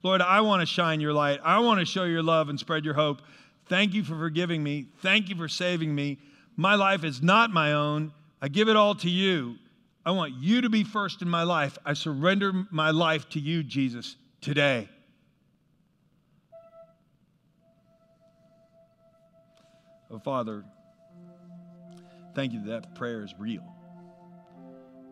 Lord, 0.03 0.21
I 0.21 0.39
want 0.41 0.61
to 0.61 0.65
shine 0.65 1.01
your 1.01 1.13
light. 1.13 1.41
I 1.43 1.59
want 1.59 1.81
to 1.81 1.85
show 1.85 2.05
your 2.05 2.23
love 2.23 2.47
and 2.47 2.57
spread 2.57 2.85
your 2.85 2.93
hope. 2.93 3.21
Thank 3.67 3.93
you 3.93 4.03
for 4.03 4.17
forgiving 4.17 4.63
me. 4.63 4.87
Thank 5.01 5.29
you 5.29 5.35
for 5.35 5.49
saving 5.49 5.93
me. 5.93 6.17
My 6.55 6.75
life 6.75 7.03
is 7.03 7.21
not 7.21 7.51
my 7.51 7.73
own. 7.73 8.13
I 8.41 8.47
give 8.47 8.69
it 8.69 8.77
all 8.77 8.95
to 8.95 9.09
you. 9.09 9.57
I 10.05 10.11
want 10.11 10.33
you 10.35 10.61
to 10.61 10.69
be 10.69 10.83
first 10.83 11.21
in 11.21 11.29
my 11.29 11.43
life. 11.43 11.77
I 11.85 11.93
surrender 11.93 12.51
my 12.71 12.91
life 12.91 13.29
to 13.29 13.39
you, 13.39 13.63
Jesus, 13.63 14.15
today. 14.39 14.89
Oh, 20.11 20.19
Father, 20.19 20.65
thank 22.35 22.51
you 22.53 22.63
that, 22.65 22.83
that 22.83 22.95
prayer 22.95 23.23
is 23.23 23.33
real. 23.37 23.63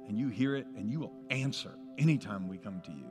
And 0.08 0.18
you 0.18 0.28
hear 0.28 0.56
it 0.56 0.66
and 0.76 0.92
you 0.92 1.00
will 1.00 1.14
answer 1.30 1.72
anytime 1.98 2.48
we 2.48 2.58
come 2.58 2.82
to 2.82 2.92
you. 2.92 3.06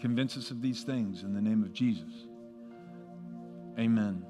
Convince 0.00 0.36
us 0.36 0.50
of 0.50 0.62
these 0.62 0.84
things 0.84 1.22
in 1.22 1.34
the 1.34 1.40
name 1.40 1.64
of 1.64 1.72
Jesus. 1.72 2.12
Amen. 3.78 4.24